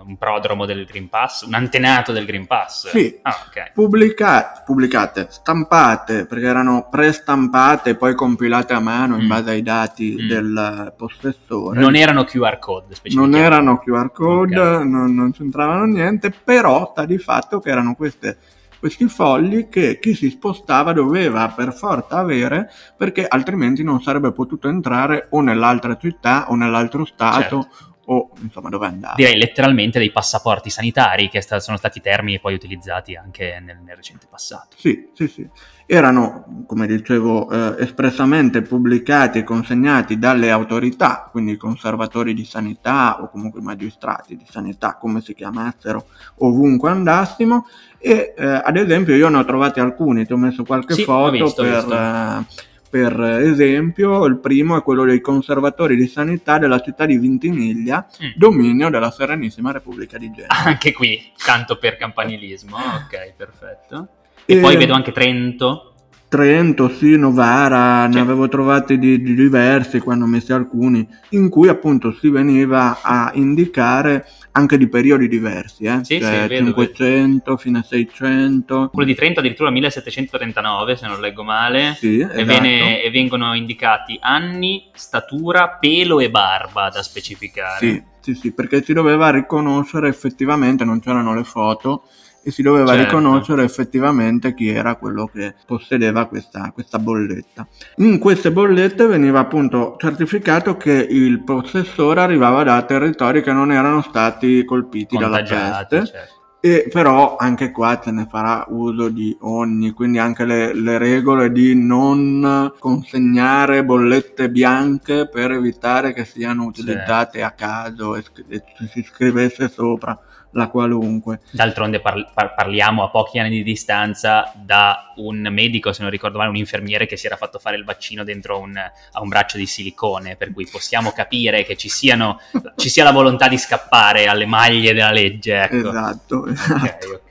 un 0.09 0.17
prodromo 0.17 0.65
del 0.65 0.85
Green 0.85 1.07
Pass, 1.07 1.43
un 1.43 1.53
antenato 1.53 2.11
del 2.11 2.25
Green 2.25 2.47
Pass. 2.47 2.89
Sì, 2.89 3.19
ah, 3.21 3.45
okay. 3.47 3.71
Pubblica- 3.73 4.63
pubblicate, 4.65 5.27
stampate, 5.29 6.25
perché 6.25 6.45
erano 6.45 6.87
prestampate 6.89 7.91
e 7.91 7.95
poi 7.95 8.15
compilate 8.15 8.73
a 8.73 8.79
mano 8.79 9.17
in 9.17 9.25
mm. 9.25 9.27
base 9.27 9.51
ai 9.51 9.61
dati 9.61 10.17
mm. 10.19 10.27
del 10.27 10.93
possessore. 10.97 11.79
Non 11.79 11.95
erano 11.95 12.23
QR 12.23 12.57
code, 12.57 12.95
Non 13.11 13.35
erano 13.35 13.77
QR 13.77 14.11
code, 14.11 14.59
okay. 14.59 14.87
non, 14.89 15.13
non 15.13 15.31
c'entravano 15.31 15.85
niente, 15.85 16.31
però 16.31 16.89
sta 16.91 17.05
di 17.05 17.19
fatto 17.19 17.59
che 17.59 17.69
erano 17.69 17.93
queste 17.93 18.37
questi 18.79 19.07
fogli 19.07 19.67
che 19.69 19.99
chi 19.99 20.15
si 20.15 20.29
spostava 20.29 20.93
doveva 20.93 21.49
per 21.49 21.73
forza 21.73 22.17
avere 22.17 22.69
perché 22.97 23.27
altrimenti 23.27 23.83
non 23.83 24.01
sarebbe 24.01 24.31
potuto 24.31 24.67
entrare 24.67 25.27
o 25.31 25.41
nell'altra 25.41 25.97
città 25.97 26.49
o 26.49 26.55
nell'altro 26.55 27.05
stato 27.05 27.61
certo. 27.61 27.88
O 28.11 28.29
insomma 28.41 28.69
dove 28.69 28.87
andare. 28.87 29.15
Direi 29.15 29.37
letteralmente 29.37 29.99
dei 29.99 30.11
passaporti 30.11 30.69
sanitari 30.69 31.29
che 31.29 31.41
sono 31.41 31.77
stati 31.77 32.01
termini 32.01 32.39
poi 32.39 32.53
utilizzati 32.53 33.15
anche 33.15 33.59
nel, 33.63 33.79
nel 33.79 33.95
recente 33.95 34.27
passato. 34.29 34.75
Sì, 34.77 35.09
sì, 35.13 35.27
sì 35.27 35.49
erano, 35.91 36.65
come 36.67 36.85
dicevo, 36.85 37.49
eh, 37.49 37.81
espressamente 37.81 38.61
pubblicati 38.61 39.39
e 39.39 39.43
consegnati 39.43 40.19
dalle 40.19 40.51
autorità, 40.51 41.27
quindi 41.31 41.53
i 41.53 41.57
conservatori 41.57 42.35
di 42.35 42.45
sanità 42.45 43.23
o 43.23 43.29
comunque 43.31 43.59
i 43.59 43.63
magistrati 43.63 44.35
di 44.35 44.45
sanità, 44.47 44.97
come 45.01 45.21
si 45.21 45.33
chiamassero, 45.33 46.05
ovunque 46.37 46.91
andassimo. 46.91 47.65
E 47.97 48.35
eh, 48.37 48.45
ad 48.45 48.77
esempio 48.77 49.15
io 49.15 49.29
ne 49.29 49.37
ho 49.37 49.45
trovati 49.45 49.79
alcuni, 49.79 50.27
ti 50.27 50.33
ho 50.33 50.37
messo 50.37 50.63
qualche 50.63 50.93
sì, 50.93 51.03
foto 51.03 51.31
visto, 51.31 51.63
per, 51.63 51.91
eh, 51.91 52.45
per, 52.89 53.19
esempio, 53.21 54.25
il 54.25 54.37
primo 54.37 54.77
è 54.77 54.81
quello 54.81 55.05
dei 55.05 55.21
conservatori 55.21 55.95
di 55.95 56.07
sanità 56.07 56.57
della 56.57 56.79
città 56.79 57.05
di 57.05 57.17
Vintimiglia, 57.17 58.07
mm. 58.23 58.31
dominio 58.35 58.89
della 58.89 59.11
Serenissima 59.11 59.71
Repubblica 59.71 60.17
di 60.17 60.31
Genova. 60.31 60.63
Anche 60.63 60.91
qui, 60.91 61.31
tanto 61.45 61.77
per 61.77 61.97
campanilismo, 61.97 62.75
ok, 63.05 63.33
perfetto. 63.37 64.07
E, 64.45 64.57
e 64.57 64.59
poi 64.59 64.75
vedo 64.77 64.93
anche 64.93 65.11
Trento. 65.11 65.93
Trento, 66.29 66.89
sì, 66.89 67.17
Novara, 67.17 68.05
ne 68.05 68.19
avevo 68.19 68.47
trovati 68.47 68.99
di, 68.99 69.19
di, 69.19 69.33
diversi, 69.33 69.97
quando 69.97 70.27
messi 70.27 70.53
alcuni, 70.53 71.07
in 71.29 71.49
cui 71.49 71.69
appunto 71.69 72.13
si 72.13 72.29
veniva 72.29 72.99
a 73.01 73.31
indicare 73.33 74.27
anche 74.51 74.77
di 74.77 74.87
periodi 74.87 75.27
diversi, 75.27 75.85
eh? 75.85 76.03
sì, 76.03 76.19
cioè, 76.21 76.41
sì, 76.43 76.47
vedo, 76.47 76.73
500 76.75 77.43
vedo. 77.43 77.57
fino 77.57 77.79
a 77.79 77.81
600. 77.81 78.89
Quello 78.93 79.07
di 79.07 79.15
Trento 79.15 79.39
addirittura 79.39 79.71
1739, 79.71 80.95
se 80.95 81.07
non 81.07 81.19
leggo 81.19 81.43
male, 81.43 81.95
sì, 81.97 82.19
esatto. 82.19 82.37
e, 82.37 82.45
viene, 82.45 83.01
e 83.01 83.09
vengono 83.09 83.55
indicati 83.55 84.19
anni, 84.21 84.87
statura, 84.93 85.77
pelo 85.79 86.19
e 86.19 86.29
barba 86.29 86.89
da 86.89 87.01
specificare. 87.01 87.79
Sì, 87.79 88.03
sì, 88.19 88.35
sì, 88.35 88.51
perché 88.53 88.83
si 88.83 88.93
doveva 88.93 89.31
riconoscere 89.31 90.07
effettivamente, 90.07 90.85
non 90.85 90.99
c'erano 90.99 91.33
le 91.33 91.43
foto, 91.43 92.03
e 92.49 92.51
si 92.51 92.61
doveva 92.61 92.93
certo. 92.93 93.17
riconoscere 93.17 93.63
effettivamente 93.63 94.53
chi 94.53 94.67
era 94.69 94.95
quello 94.95 95.29
che 95.31 95.55
possedeva 95.65 96.25
questa, 96.25 96.71
questa, 96.73 96.99
bolletta. 96.99 97.67
In 97.97 98.19
queste 98.19 98.51
bollette 98.51 99.05
veniva 99.05 99.39
appunto 99.39 99.95
certificato 99.97 100.75
che 100.75 100.91
il 100.91 101.43
possessore 101.43 102.21
arrivava 102.21 102.63
da 102.63 102.81
territori 102.81 103.41
che 103.41 103.53
non 103.53 103.71
erano 103.71 104.01
stati 104.01 104.65
colpiti 104.65 105.17
dalla 105.17 105.41
peste. 105.41 106.05
Certo. 106.05 106.37
E 106.61 106.89
però 106.91 107.37
anche 107.37 107.71
qua 107.71 108.01
se 108.03 108.11
ne 108.11 108.27
farà 108.29 108.65
uso 108.67 109.07
di 109.07 109.33
ogni, 109.41 109.91
quindi 109.91 110.17
anche 110.17 110.43
le, 110.43 110.73
le 110.73 110.97
regole 110.97 111.53
di 111.53 111.73
non 111.73 112.73
consegnare 112.77 113.85
bollette 113.85 114.49
bianche 114.49 115.29
per 115.29 115.51
evitare 115.51 116.11
che 116.11 116.25
siano 116.25 116.65
utilizzate 116.65 117.39
certo. 117.39 117.63
a 117.63 117.67
caso 117.67 118.15
e, 118.17 118.23
e 118.49 118.61
si 118.91 119.03
scrivesse 119.03 119.69
sopra 119.69 120.19
la 120.51 120.67
qualunque. 120.67 121.39
D'altronde 121.51 121.99
par- 121.99 122.31
par- 122.33 122.53
parliamo 122.55 123.03
a 123.03 123.09
pochi 123.09 123.39
anni 123.39 123.49
di 123.49 123.63
distanza 123.63 124.51
da 124.55 125.13
un 125.17 125.47
medico, 125.51 125.93
se 125.93 126.01
non 126.01 126.11
ricordo 126.11 126.37
male, 126.37 126.49
un 126.49 126.55
infermiere 126.55 127.05
che 127.05 127.17
si 127.17 127.25
era 127.25 127.35
fatto 127.35 127.59
fare 127.59 127.75
il 127.75 127.83
vaccino 127.83 128.23
dentro 128.23 128.59
un, 128.59 128.75
a 128.77 129.21
un 129.21 129.27
braccio 129.27 129.57
di 129.57 129.65
silicone, 129.65 130.35
per 130.35 130.51
cui 130.51 130.67
possiamo 130.69 131.11
capire 131.11 131.63
che 131.63 131.75
ci, 131.75 131.89
siano, 131.89 132.39
ci 132.75 132.89
sia 132.89 133.03
la 133.03 133.11
volontà 133.11 133.47
di 133.47 133.57
scappare 133.57 134.27
alle 134.27 134.45
maglie 134.45 134.93
della 134.93 135.11
legge. 135.11 135.61
Ecco. 135.61 135.89
Esatto, 135.89 136.45
esatto. 136.47 136.73
Okay, 136.73 137.11
okay. 137.11 137.28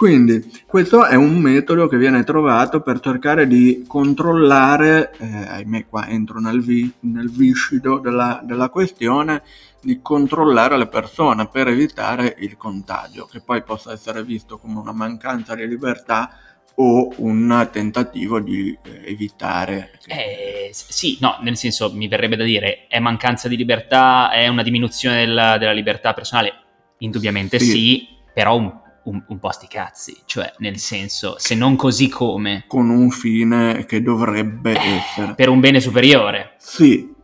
Quindi 0.00 0.50
questo 0.66 1.04
è 1.04 1.14
un 1.14 1.36
metodo 1.36 1.86
che 1.86 1.98
viene 1.98 2.24
trovato 2.24 2.80
per 2.80 3.00
cercare 3.00 3.46
di 3.46 3.84
controllare, 3.86 5.12
eh, 5.18 5.26
ahimè 5.26 5.88
qua 5.90 6.08
entro 6.08 6.40
nel, 6.40 6.62
vi- 6.62 6.90
nel 7.00 7.30
viscido 7.30 7.98
della, 7.98 8.40
della 8.42 8.70
questione, 8.70 9.42
di 9.78 10.00
controllare 10.00 10.78
le 10.78 10.86
persone 10.86 11.48
per 11.48 11.68
evitare 11.68 12.34
il 12.38 12.56
contagio, 12.56 13.28
che 13.30 13.42
poi 13.42 13.62
possa 13.62 13.92
essere 13.92 14.24
visto 14.24 14.56
come 14.56 14.78
una 14.78 14.94
mancanza 14.94 15.54
di 15.54 15.68
libertà 15.68 16.30
o 16.76 17.12
un 17.16 17.68
tentativo 17.70 18.40
di 18.40 18.74
eh, 18.82 19.02
evitare. 19.04 19.98
Eh, 20.06 20.70
sì, 20.72 21.18
no, 21.20 21.36
nel 21.42 21.58
senso 21.58 21.92
mi 21.92 22.08
verrebbe 22.08 22.36
da 22.36 22.44
dire 22.44 22.86
è 22.88 22.98
mancanza 23.00 23.48
di 23.48 23.56
libertà, 23.58 24.30
è 24.30 24.48
una 24.48 24.62
diminuzione 24.62 25.26
della, 25.26 25.58
della 25.58 25.72
libertà 25.72 26.14
personale? 26.14 26.54
Indubbiamente 27.00 27.58
sì, 27.58 27.66
sì 27.66 28.08
però 28.32 28.56
un, 28.56 28.88
un, 29.04 29.22
un, 29.26 29.38
po' 29.38 29.50
sti 29.50 29.66
cazzi, 29.66 30.16
cioè 30.24 30.52
nel 30.58 30.78
senso 30.78 31.36
se 31.38 31.54
non 31.54 31.76
così 31.76 32.08
come. 32.08 32.64
Con 32.66 32.88
un 32.88 33.10
fine 33.10 33.84
che 33.86 34.02
dovrebbe 34.02 34.72
eh, 34.72 34.96
essere. 34.96 35.34
Per 35.34 35.48
un 35.48 35.60
bene 35.60 35.80
superiore. 35.80 36.54
Sì, 36.58 37.14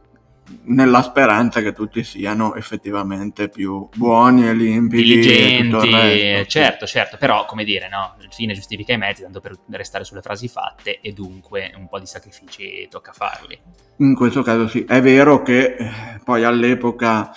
nella 0.65 1.03
speranza 1.03 1.61
che 1.61 1.73
tutti 1.73 2.05
siano 2.05 2.55
effettivamente 2.55 3.49
più 3.49 3.89
buoni 3.95 4.47
e 4.47 4.55
limpidi. 4.55 5.03
Diligenti, 5.03 5.91
resto, 5.91 6.49
certo, 6.49 6.87
sì. 6.87 6.93
certo, 6.93 7.17
però 7.17 7.45
come 7.45 7.65
dire, 7.65 7.89
no, 7.89 8.15
il 8.21 8.33
fine 8.33 8.55
giustifica 8.55 8.93
i 8.93 8.99
mezzi, 8.99 9.23
tanto 9.23 9.41
per 9.41 9.57
restare 9.71 10.05
sulle 10.05 10.23
frasi 10.23 10.49
fatte 10.49 11.01
e 11.01 11.13
dunque 11.13 11.73
un 11.77 11.89
po' 11.89 11.99
di 11.99 12.07
sacrifici 12.07 12.87
tocca 12.89 13.13
farli. 13.13 13.59
In 13.99 14.15
questo 14.15 14.43
caso 14.43 14.69
sì, 14.69 14.85
è 14.85 15.01
vero 15.01 15.43
che 15.43 15.77
eh, 15.77 16.21
poi 16.23 16.45
all'epoca 16.45 17.33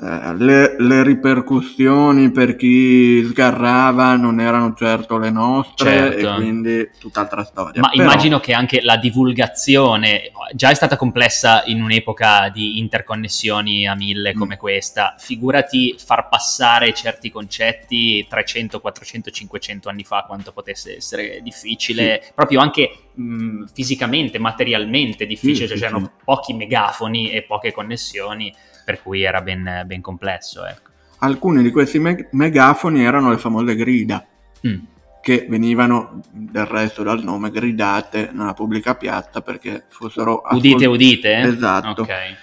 eh, 0.00 0.34
le, 0.36 0.74
le, 0.80 1.04
ripercussioni 1.04 2.32
per 2.32 2.56
chi 2.56 3.24
sgarrava 3.24 4.16
non 4.16 4.40
erano 4.40 4.74
certo 4.74 5.18
le 5.18 5.30
nostre 5.30 5.88
certo. 5.88 6.32
e 6.32 6.34
quindi 6.34 6.90
tutt'altra 6.98 7.44
storia. 7.44 7.80
Ma 7.80 7.90
Però... 7.90 8.02
immagino 8.02 8.40
che 8.40 8.52
anche 8.52 8.80
la 8.82 8.96
divulgazione 8.96 10.32
già 10.52 10.70
è 10.70 10.74
stata 10.74 10.96
complessa 10.96 11.62
in 11.66 11.80
un'epoca 11.80 12.50
di 12.52 12.78
interconnessioni 12.80 13.86
a 13.86 13.94
mille 13.94 14.34
mm. 14.34 14.38
come 14.38 14.56
questa, 14.56 15.14
figurati 15.16 15.94
far 15.96 16.28
passare 16.28 16.92
certi 16.92 17.30
concetti 17.30 18.26
300, 18.28 18.80
400, 18.80 19.30
500 19.30 19.88
anni 19.88 20.02
fa 20.02 20.24
quanto 20.26 20.52
potesse 20.52 20.96
essere 20.96 21.40
difficile, 21.40 22.20
sì. 22.20 22.32
proprio 22.34 22.58
anche 22.58 23.10
mh, 23.12 23.66
fisicamente, 23.72 24.38
materialmente 24.40 25.24
difficile, 25.24 25.66
sì, 25.66 25.68
cioè 25.68 25.76
sì, 25.76 25.82
c'erano 25.84 26.10
pochi 26.24 26.52
megafoni 26.52 27.30
e 27.30 27.42
poche 27.42 27.72
connessioni 27.72 28.52
per 28.84 29.02
cui 29.02 29.22
era 29.22 29.40
ben, 29.40 29.82
ben 29.86 30.00
complesso. 30.00 30.64
Ecco. 30.64 30.90
Alcuni 31.18 31.62
di 31.62 31.70
questi 31.70 31.98
me- 31.98 32.28
megafoni 32.32 33.02
erano 33.02 33.30
le 33.30 33.38
famose 33.38 33.74
grida, 33.74 34.24
mm. 34.66 34.78
che 35.22 35.46
venivano 35.48 36.20
del 36.30 36.66
resto 36.66 37.02
dal 37.02 37.22
nome 37.22 37.50
gridate 37.50 38.30
nella 38.32 38.52
pubblica 38.52 38.94
piazza 38.94 39.40
perché 39.40 39.84
fossero... 39.88 40.40
Ascol- 40.40 40.58
udite, 40.58 40.86
udite? 40.86 41.38
Esatto. 41.40 42.02
Okay. 42.02 42.36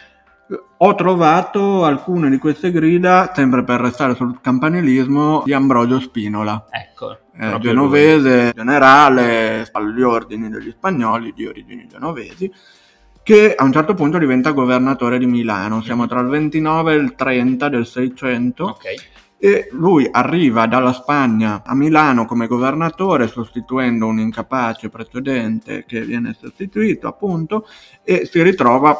Ho 0.77 0.95
trovato 0.95 1.85
alcune 1.85 2.29
di 2.29 2.37
queste 2.37 2.71
grida, 2.71 3.31
sempre 3.33 3.63
per 3.63 3.79
restare 3.79 4.15
sul 4.15 4.39
campanilismo, 4.41 5.43
di 5.45 5.53
Ambrogio 5.53 5.99
Spinola. 5.99 6.65
Ecco. 6.69 7.19
Eh, 7.39 7.57
genovese, 7.59 8.43
lui. 8.43 8.51
generale, 8.55 9.69
agli 9.71 10.01
ordini 10.01 10.49
degli 10.49 10.71
spagnoli, 10.71 11.33
di 11.33 11.45
origini 11.45 11.87
genovesi 11.87 12.51
che 13.23 13.53
a 13.55 13.63
un 13.63 13.71
certo 13.71 13.93
punto 13.93 14.17
diventa 14.17 14.51
governatore 14.51 15.17
di 15.17 15.25
Milano, 15.25 15.81
siamo 15.81 16.07
tra 16.07 16.19
il 16.19 16.27
29 16.27 16.93
e 16.93 16.95
il 16.95 17.15
30 17.15 17.69
del 17.69 17.85
600. 17.85 18.65
Okay. 18.65 18.95
E 19.43 19.69
lui 19.71 20.07
arriva 20.11 20.67
dalla 20.67 20.93
Spagna 20.93 21.63
a 21.65 21.73
Milano 21.73 22.25
come 22.25 22.45
governatore, 22.45 23.27
sostituendo 23.27 24.05
un 24.05 24.19
incapace 24.19 24.89
precedente 24.89 25.83
che 25.87 26.01
viene 26.01 26.35
sostituito, 26.39 27.07
appunto, 27.07 27.67
e 28.03 28.25
si 28.25 28.41
ritrova 28.43 28.95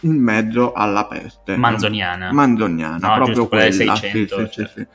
in 0.00 0.16
mezzo 0.16 0.72
alla 0.72 1.06
peste. 1.06 1.56
Manzoniana. 1.56 2.32
Manzoniana, 2.32 3.06
no, 3.06 3.24
proprio 3.24 3.48
quella. 3.48 3.94
600, 3.94 4.38
sì, 4.38 4.46
sì, 4.46 4.50
cioè. 4.50 4.70
sì, 4.74 4.86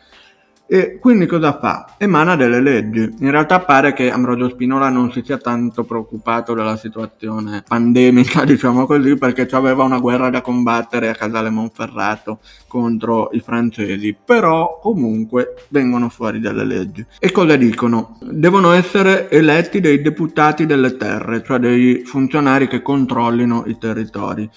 e 0.70 1.00
quindi 1.00 1.26
cosa 1.26 1.58
fa? 1.58 1.96
Emana 1.98 2.36
delle 2.36 2.60
leggi. 2.60 3.16
In 3.20 3.32
realtà 3.32 3.62
pare 3.62 3.94
che 3.94 4.12
Ambrogio 4.12 4.50
Spinola 4.50 4.90
non 4.90 5.12
si 5.12 5.22
sia 5.24 5.38
tanto 5.38 5.86
preoccupato 5.86 6.54
della 6.54 6.76
situazione 6.76 7.64
pandemica, 7.66 8.44
diciamo 8.46 8.86
così, 8.86 9.16
perché 9.16 9.48
aveva 9.52 9.84
una 9.84 10.00
guerra 10.00 10.30
da 10.30 10.42
combattere 10.42 11.10
a 11.10 11.16
Casale 11.16 11.50
Monferrato 11.50 12.40
contro 12.68 13.30
i 13.32 13.40
francesi, 13.40 14.16
però 14.24 14.80
comunque 14.82 15.66
vengono 15.70 16.10
fuori 16.10 16.40
delle 16.40 16.66
leggi. 16.66 17.06
E 17.18 17.32
cosa 17.32 17.56
dicono? 17.56 18.18
Devono 18.22 18.74
essere 18.74 19.30
eletti 19.30 19.80
dei 19.80 20.02
deputati 20.02 20.66
delle 20.66 20.98
terre, 20.98 21.44
cioè 21.44 21.60
dei 21.60 22.04
funzionari 22.04 22.68
che 22.68 22.82
controllino 22.82 23.64
i 23.68 23.78
territori. 23.78 24.50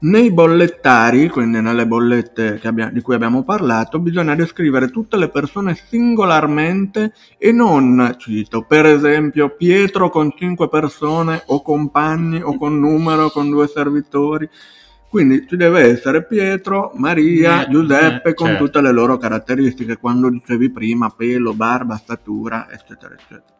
Nei 0.00 0.30
bollettari, 0.30 1.28
quindi 1.28 1.60
nelle 1.60 1.84
bollette 1.84 2.60
abbiamo, 2.62 2.92
di 2.92 3.00
cui 3.00 3.16
abbiamo 3.16 3.42
parlato, 3.42 3.98
bisogna 3.98 4.36
descrivere 4.36 4.90
tutte 4.90 5.16
le 5.16 5.28
persone 5.28 5.74
singolarmente 5.74 7.14
e 7.36 7.50
non, 7.50 8.14
cito, 8.16 8.62
per 8.62 8.86
esempio 8.86 9.56
Pietro 9.56 10.08
con 10.08 10.32
cinque 10.36 10.68
persone 10.68 11.42
o 11.46 11.62
compagni 11.62 12.40
o 12.40 12.56
con 12.56 12.78
numero, 12.78 13.30
con 13.30 13.50
due 13.50 13.66
servitori. 13.66 14.48
Quindi 15.08 15.48
ci 15.48 15.56
deve 15.56 15.80
essere 15.80 16.24
Pietro, 16.24 16.92
Maria, 16.94 17.66
eh, 17.66 17.68
Giuseppe 17.68 18.28
eh, 18.28 18.34
con 18.34 18.48
certo. 18.48 18.64
tutte 18.66 18.80
le 18.80 18.92
loro 18.92 19.16
caratteristiche, 19.16 19.96
quando 19.96 20.30
dicevi 20.30 20.70
prima 20.70 21.10
pelo, 21.10 21.54
barba, 21.54 21.96
statura, 21.96 22.68
eccetera, 22.70 23.14
eccetera 23.14 23.56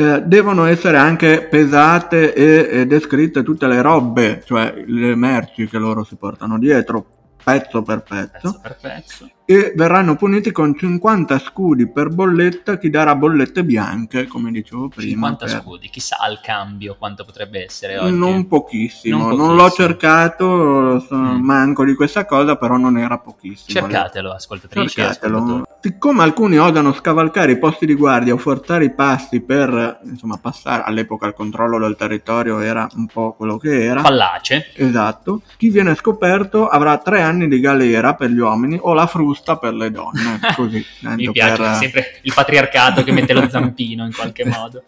eh, 0.00 0.22
devono 0.22 0.64
essere 0.64 0.96
anche 0.96 1.42
pesate 1.42 2.32
e, 2.32 2.80
e 2.80 2.86
descritte 2.86 3.42
tutte 3.42 3.66
le 3.66 3.82
robe, 3.82 4.42
cioè 4.46 4.82
le 4.86 5.14
merci 5.14 5.68
che 5.68 5.76
loro 5.76 6.04
si 6.04 6.16
portano 6.16 6.58
dietro, 6.58 7.04
pezzo 7.44 7.82
per 7.82 8.02
pezzo, 8.02 8.30
pezzo, 8.32 8.60
per 8.62 8.76
pezzo. 8.80 9.30
E 9.50 9.72
verranno 9.74 10.14
puniti 10.14 10.52
con 10.52 10.76
50 10.78 11.40
scudi 11.40 11.90
per 11.90 12.10
bolletta 12.10 12.78
chi 12.78 12.88
darà 12.88 13.16
bollette 13.16 13.64
bianche, 13.64 14.28
come 14.28 14.52
dicevo 14.52 14.86
prima. 14.86 15.26
50 15.26 15.44
per... 15.46 15.60
scudi, 15.60 15.88
chissà 15.90 16.18
al 16.20 16.40
cambio 16.40 16.94
quanto 16.96 17.24
potrebbe 17.24 17.64
essere 17.64 17.98
oggi. 17.98 18.16
Non 18.16 18.46
pochissimo, 18.46 19.16
non, 19.16 19.26
pochissimo. 19.26 19.46
non 19.48 19.56
l'ho 19.56 19.70
cercato, 19.70 21.00
sono 21.00 21.32
mm. 21.32 21.42
manco 21.42 21.84
di 21.84 21.96
questa 21.96 22.26
cosa, 22.26 22.54
però 22.54 22.76
non 22.76 22.96
era 22.96 23.18
pochissimo. 23.18 23.80
Cercatelo, 23.80 24.30
ascoltatrici. 24.30 24.88
Cercatelo. 24.88 25.66
Siccome 25.80 26.22
alcuni 26.22 26.56
osano 26.56 26.92
scavalcare 26.92 27.52
i 27.52 27.58
posti 27.58 27.86
di 27.86 27.94
guardia 27.94 28.34
o 28.34 28.36
forzare 28.36 28.84
i 28.84 28.92
passi 28.92 29.40
per 29.40 29.98
insomma, 30.04 30.36
passare 30.36 30.84
all'epoca 30.84 31.26
il 31.26 31.32
controllo 31.34 31.78
del 31.78 31.96
territorio 31.96 32.60
era 32.60 32.86
un 32.94 33.06
po' 33.06 33.32
quello 33.32 33.56
che 33.56 33.82
era. 33.82 34.00
Fallace. 34.00 34.70
Esatto. 34.74 35.42
Chi 35.56 35.70
viene 35.70 35.96
scoperto 35.96 36.68
avrà 36.68 36.98
tre 36.98 37.22
anni 37.22 37.48
di 37.48 37.58
galera 37.58 38.14
per 38.14 38.30
gli 38.30 38.38
uomini 38.38 38.78
o 38.80 38.92
la 38.92 39.06
frusta 39.08 39.38
per 39.42 39.74
le 39.74 39.90
donne. 39.90 40.40
Così. 40.54 40.84
Mi 41.00 41.30
piace 41.30 41.62
per... 41.62 41.74
sempre 41.74 42.18
il 42.22 42.32
patriarcato 42.34 43.02
che 43.02 43.12
mette 43.12 43.32
lo 43.32 43.48
zampino 43.48 44.04
in 44.04 44.12
qualche 44.14 44.44
modo. 44.46 44.84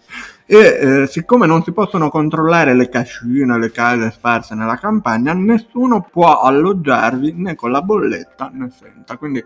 E 0.47 0.57
eh, 0.57 1.07
siccome 1.07 1.47
non 1.47 1.63
si 1.63 1.73
possono 1.73 2.11
controllare 2.11 2.75
le 2.75 2.89
cascine, 2.89 3.59
le 3.59 3.71
case 3.71 4.11
sparse 4.11 4.55
nella 4.55 4.77
campagna, 4.77 5.33
nessuno 5.33 6.07
può 6.11 6.41
alloggiarvi 6.41 7.33
né 7.37 7.55
con 7.55 7.71
la 7.71 7.83
bolletta 7.83 8.51
né 8.53 8.71
senza. 8.71 9.17
Quindi 9.17 9.43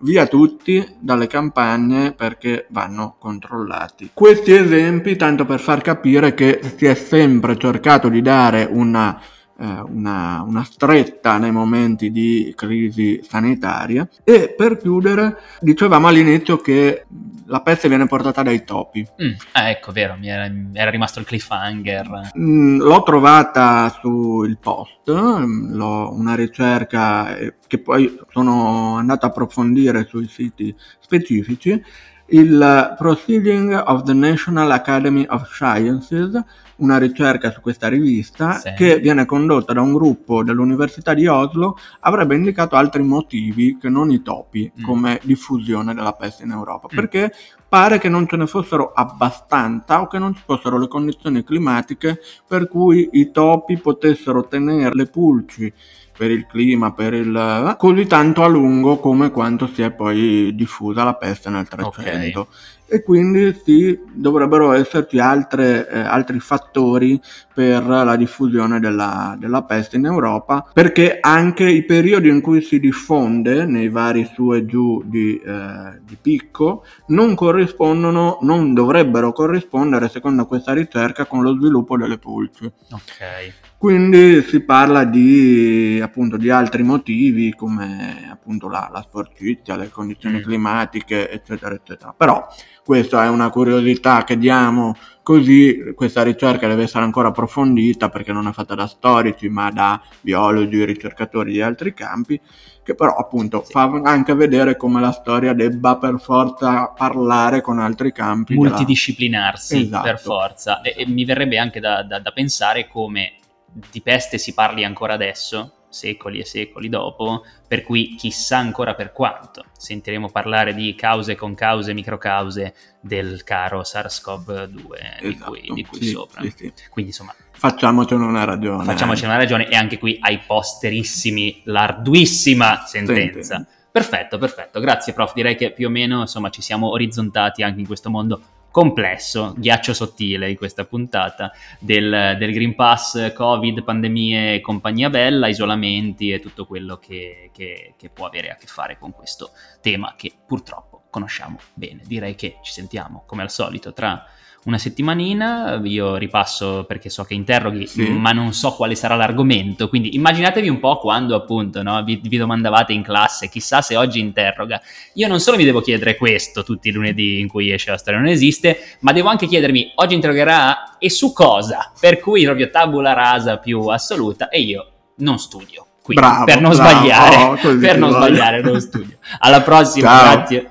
via 0.00 0.26
tutti 0.26 0.96
dalle 1.00 1.26
campagne 1.26 2.12
perché 2.12 2.66
vanno 2.70 3.16
controllati. 3.18 4.10
Questi 4.12 4.52
esempi 4.52 5.16
tanto 5.16 5.44
per 5.44 5.60
far 5.60 5.80
capire 5.80 6.34
che 6.34 6.60
si 6.76 6.86
è 6.86 6.94
sempre 6.94 7.56
cercato 7.56 8.08
di 8.08 8.22
dare 8.22 8.66
una 8.70 9.18
eh, 9.18 9.37
una, 9.58 10.42
una, 10.46 10.62
stretta 10.62 11.36
nei 11.38 11.50
momenti 11.50 12.12
di 12.12 12.52
crisi 12.56 13.20
sanitaria. 13.26 14.08
E 14.22 14.54
per 14.56 14.76
chiudere, 14.76 15.38
dicevamo 15.60 16.06
all'inizio 16.06 16.58
che 16.58 17.06
la 17.46 17.60
peste 17.60 17.88
viene 17.88 18.06
portata 18.06 18.42
dai 18.42 18.64
topi. 18.64 19.06
Mm, 19.20 19.32
ah, 19.52 19.68
ecco, 19.70 19.90
vero, 19.90 20.16
mi 20.16 20.28
era, 20.28 20.48
era 20.72 20.90
rimasto 20.90 21.18
il 21.18 21.26
cliffhanger. 21.26 22.30
Mm, 22.38 22.78
l'ho 22.78 23.02
trovata 23.02 23.88
sul 24.00 24.58
post, 24.58 25.08
l'ho, 25.08 26.12
una 26.12 26.34
ricerca 26.34 27.36
eh, 27.36 27.54
che 27.66 27.78
poi 27.78 28.16
sono 28.30 28.96
andato 28.96 29.26
a 29.26 29.30
approfondire 29.30 30.06
sui 30.08 30.28
siti 30.28 30.74
specifici. 31.00 31.82
Il 32.30 32.94
Proceeding 32.98 33.82
of 33.86 34.02
the 34.02 34.12
National 34.12 34.70
Academy 34.70 35.24
of 35.28 35.50
Sciences 35.50 36.44
una 36.78 36.98
ricerca 36.98 37.50
su 37.50 37.60
questa 37.60 37.88
rivista 37.88 38.54
sì. 38.54 38.72
che 38.74 38.98
viene 38.98 39.24
condotta 39.24 39.72
da 39.72 39.80
un 39.80 39.92
gruppo 39.92 40.42
dell'Università 40.42 41.14
di 41.14 41.26
Oslo 41.26 41.76
avrebbe 42.00 42.34
indicato 42.34 42.76
altri 42.76 43.02
motivi 43.02 43.78
che 43.80 43.88
non 43.88 44.10
i 44.10 44.22
topi 44.22 44.70
mm. 44.70 44.82
come 44.82 45.20
diffusione 45.22 45.94
della 45.94 46.12
peste 46.12 46.44
in 46.44 46.50
Europa, 46.50 46.88
mm. 46.92 46.94
perché 46.94 47.32
pare 47.68 47.98
che 47.98 48.08
non 48.08 48.26
ce 48.26 48.36
ne 48.36 48.46
fossero 48.46 48.92
abbastanza 48.92 50.00
o 50.00 50.06
che 50.06 50.18
non 50.18 50.34
ci 50.34 50.42
fossero 50.44 50.78
le 50.78 50.88
condizioni 50.88 51.44
climatiche 51.44 52.20
per 52.46 52.68
cui 52.68 53.08
i 53.12 53.30
topi 53.30 53.78
potessero 53.78 54.46
tenere 54.46 54.94
le 54.94 55.06
pulci 55.06 55.72
per 56.16 56.30
il 56.32 56.46
clima, 56.46 56.92
per 56.92 57.14
il 57.14 57.76
così 57.78 58.06
tanto 58.06 58.42
a 58.42 58.48
lungo 58.48 58.98
come 58.98 59.30
quanto 59.30 59.68
si 59.68 59.82
è 59.82 59.92
poi 59.92 60.52
diffusa 60.54 61.04
la 61.04 61.14
peste 61.14 61.48
nel 61.48 61.68
300. 61.68 62.40
Okay 62.40 62.56
e 62.88 63.02
quindi 63.02 63.54
sì, 63.62 63.98
dovrebbero 64.12 64.72
esserci 64.72 65.18
altre, 65.18 65.88
eh, 65.88 65.98
altri 65.98 66.40
fattori 66.40 67.20
per 67.52 67.84
la 67.84 68.16
diffusione 68.16 68.80
della, 68.80 69.36
della, 69.38 69.62
peste 69.62 69.96
in 69.96 70.06
Europa, 70.06 70.70
perché 70.72 71.18
anche 71.20 71.68
i 71.68 71.84
periodi 71.84 72.28
in 72.28 72.40
cui 72.40 72.62
si 72.62 72.80
diffonde 72.80 73.66
nei 73.66 73.88
vari 73.88 74.30
su 74.32 74.54
e 74.54 74.64
giù 74.64 75.02
di, 75.04 75.38
eh, 75.38 76.00
di 76.00 76.16
picco 76.20 76.84
non 77.08 77.34
corrispondono, 77.34 78.38
non 78.42 78.72
dovrebbero 78.72 79.32
corrispondere, 79.32 80.08
secondo 80.08 80.46
questa 80.46 80.72
ricerca, 80.72 81.26
con 81.26 81.42
lo 81.42 81.54
sviluppo 81.54 81.96
delle 81.96 82.18
pulci. 82.18 82.64
Ok. 82.64 83.66
Quindi 83.78 84.42
si 84.42 84.60
parla 84.60 85.04
di, 85.04 86.00
appunto, 86.02 86.36
di 86.36 86.50
altri 86.50 86.82
motivi 86.82 87.54
come 87.54 88.28
appunto 88.28 88.68
la, 88.68 88.90
la 88.92 89.02
sporcizia, 89.02 89.76
le 89.76 89.88
condizioni 89.88 90.38
mm. 90.38 90.42
climatiche, 90.42 91.30
eccetera, 91.30 91.76
eccetera. 91.76 92.12
Però 92.16 92.44
questa 92.88 93.24
è 93.24 93.28
una 93.28 93.50
curiosità 93.50 94.24
che 94.24 94.38
diamo 94.38 94.96
così, 95.22 95.92
questa 95.94 96.22
ricerca 96.22 96.66
deve 96.66 96.84
essere 96.84 97.04
ancora 97.04 97.28
approfondita 97.28 98.08
perché 98.08 98.32
non 98.32 98.48
è 98.48 98.52
fatta 98.52 98.74
da 98.74 98.86
storici 98.86 99.50
ma 99.50 99.70
da 99.70 100.00
biologi, 100.22 100.86
ricercatori 100.86 101.52
di 101.52 101.60
altri 101.60 101.92
campi, 101.92 102.40
che 102.82 102.94
però 102.94 103.14
appunto 103.14 103.62
sì. 103.62 103.72
fa 103.72 104.00
anche 104.04 104.32
vedere 104.32 104.78
come 104.78 105.02
la 105.02 105.10
storia 105.10 105.52
debba 105.52 105.98
per 105.98 106.18
forza 106.18 106.86
parlare 106.96 107.60
con 107.60 107.78
altri 107.78 108.10
campi. 108.10 108.54
Multidisciplinarsi 108.54 109.74
della... 109.74 109.86
esatto. 109.88 110.04
per 110.04 110.18
forza. 110.18 110.80
E, 110.80 110.94
e, 110.96 111.06
mi 111.06 111.26
verrebbe 111.26 111.58
anche 111.58 111.80
da, 111.80 112.02
da, 112.02 112.20
da 112.20 112.30
pensare 112.30 112.88
come 112.88 113.34
di 113.66 114.00
peste 114.00 114.38
si 114.38 114.54
parli 114.54 114.82
ancora 114.82 115.12
adesso, 115.12 115.74
secoli 115.88 116.38
e 116.38 116.44
secoli 116.44 116.88
dopo, 116.88 117.44
per 117.66 117.82
cui 117.82 118.14
chissà 118.16 118.58
ancora 118.58 118.94
per 118.94 119.12
quanto 119.12 119.64
sentiremo 119.76 120.30
parlare 120.30 120.74
di 120.74 120.94
cause 120.94 121.34
con 121.34 121.54
cause, 121.54 121.94
microcause 121.94 122.74
del 123.00 123.42
caro 123.44 123.82
SARS-CoV-2 123.82 124.76
esatto, 125.20 125.26
di 125.26 125.36
cui, 125.36 125.74
di 125.74 125.84
cui 125.84 126.02
sì, 126.02 126.10
sopra. 126.10 126.42
Sì, 126.42 126.52
sì. 126.54 126.72
Quindi 126.90 127.10
insomma... 127.10 127.34
Facciamocene 127.50 128.24
una 128.24 128.44
ragione. 128.44 128.84
Facciamocene 128.84 129.28
una 129.28 129.38
ragione 129.38 129.68
e 129.68 129.74
anche 129.74 129.98
qui 129.98 130.18
ai 130.20 130.38
posterissimi 130.46 131.62
l'arduissima 131.64 132.84
sentenza. 132.86 133.56
Senti. 133.56 133.70
Perfetto, 133.90 134.38
perfetto. 134.38 134.78
Grazie 134.80 135.12
prof. 135.12 135.32
Direi 135.34 135.56
che 135.56 135.72
più 135.72 135.88
o 135.88 135.90
meno 135.90 136.20
insomma 136.20 136.50
ci 136.50 136.62
siamo 136.62 136.90
orizzontati 136.90 137.62
anche 137.62 137.80
in 137.80 137.86
questo 137.86 138.10
mondo 138.10 138.40
complesso, 138.78 139.54
ghiaccio 139.56 139.92
sottile 139.92 140.50
in 140.50 140.56
questa 140.56 140.84
puntata 140.84 141.50
del, 141.80 142.36
del, 142.38 142.52
Green 142.52 142.76
Pass, 142.76 143.32
Covid, 143.32 143.82
pandemie 143.82 144.60
compagnia 144.60 145.10
bella, 145.10 145.48
isolamenti 145.48 146.30
e 146.30 146.38
tutto 146.38 146.64
quello 146.64 146.96
che, 146.96 147.50
che, 147.52 147.94
che 147.96 148.08
può 148.08 148.26
avere 148.26 148.50
a 148.50 148.54
che 148.54 148.68
fare 148.68 148.96
con 148.96 149.10
questo 149.10 149.50
tema 149.80 150.14
che 150.16 150.32
purtroppo 150.46 151.06
conosciamo 151.10 151.58
bene. 151.74 152.02
Direi 152.06 152.36
che 152.36 152.58
ci 152.62 152.70
sentiamo 152.70 153.24
come 153.26 153.42
al 153.42 153.50
solito 153.50 153.92
tra 153.92 154.24
una 154.64 154.78
settimanina, 154.78 155.80
io 155.84 156.16
ripasso 156.16 156.84
perché 156.86 157.08
so 157.08 157.24
che 157.24 157.34
interroghi, 157.34 157.86
sì. 157.86 158.08
ma 158.10 158.32
non 158.32 158.52
so 158.52 158.72
quale 158.72 158.94
sarà 158.94 159.14
l'argomento, 159.14 159.88
quindi 159.88 160.14
immaginatevi 160.14 160.68
un 160.68 160.78
po' 160.78 160.98
quando 160.98 161.34
appunto 161.34 161.82
no, 161.82 162.02
vi, 162.02 162.20
vi, 162.22 162.36
domandavate 162.36 162.92
in 162.92 163.02
classe, 163.02 163.48
chissà 163.48 163.80
se 163.80 163.96
oggi 163.96 164.20
interroga. 164.20 164.80
Io 165.14 165.28
non 165.28 165.40
solo 165.40 165.56
mi 165.56 165.64
devo 165.64 165.80
chiedere 165.80 166.16
questo 166.16 166.64
tutti 166.64 166.88
i 166.88 166.92
lunedì 166.92 167.40
in 167.40 167.48
cui 167.48 167.72
esce 167.72 167.90
la 167.90 167.96
storia 167.96 168.20
non 168.20 168.28
esiste, 168.28 168.78
ma 169.00 169.12
devo 169.12 169.28
anche 169.28 169.46
chiedermi 169.46 169.92
oggi 169.96 170.14
interrogherà 170.14 170.98
e 170.98 171.08
su 171.08 171.32
cosa, 171.32 171.92
per 171.98 172.18
cui 172.18 172.44
proprio 172.44 172.70
tabula 172.70 173.12
rasa 173.12 173.58
più 173.58 173.86
assoluta 173.86 174.48
e 174.48 174.60
io 174.60 174.90
non 175.18 175.38
studio. 175.38 175.86
Quindi, 176.02 176.24
bravo, 176.24 176.44
per 176.44 176.60
non 176.60 176.74
bravo, 176.74 176.88
sbagliare, 176.90 177.36
oh, 177.44 177.78
per 177.78 177.98
non 177.98 178.10
sbagliare 178.12 178.62
non 178.62 178.80
studio. 178.80 179.18
Alla 179.40 179.60
prossima, 179.60 180.08
Ciao. 180.08 180.32
grazie. 180.32 180.70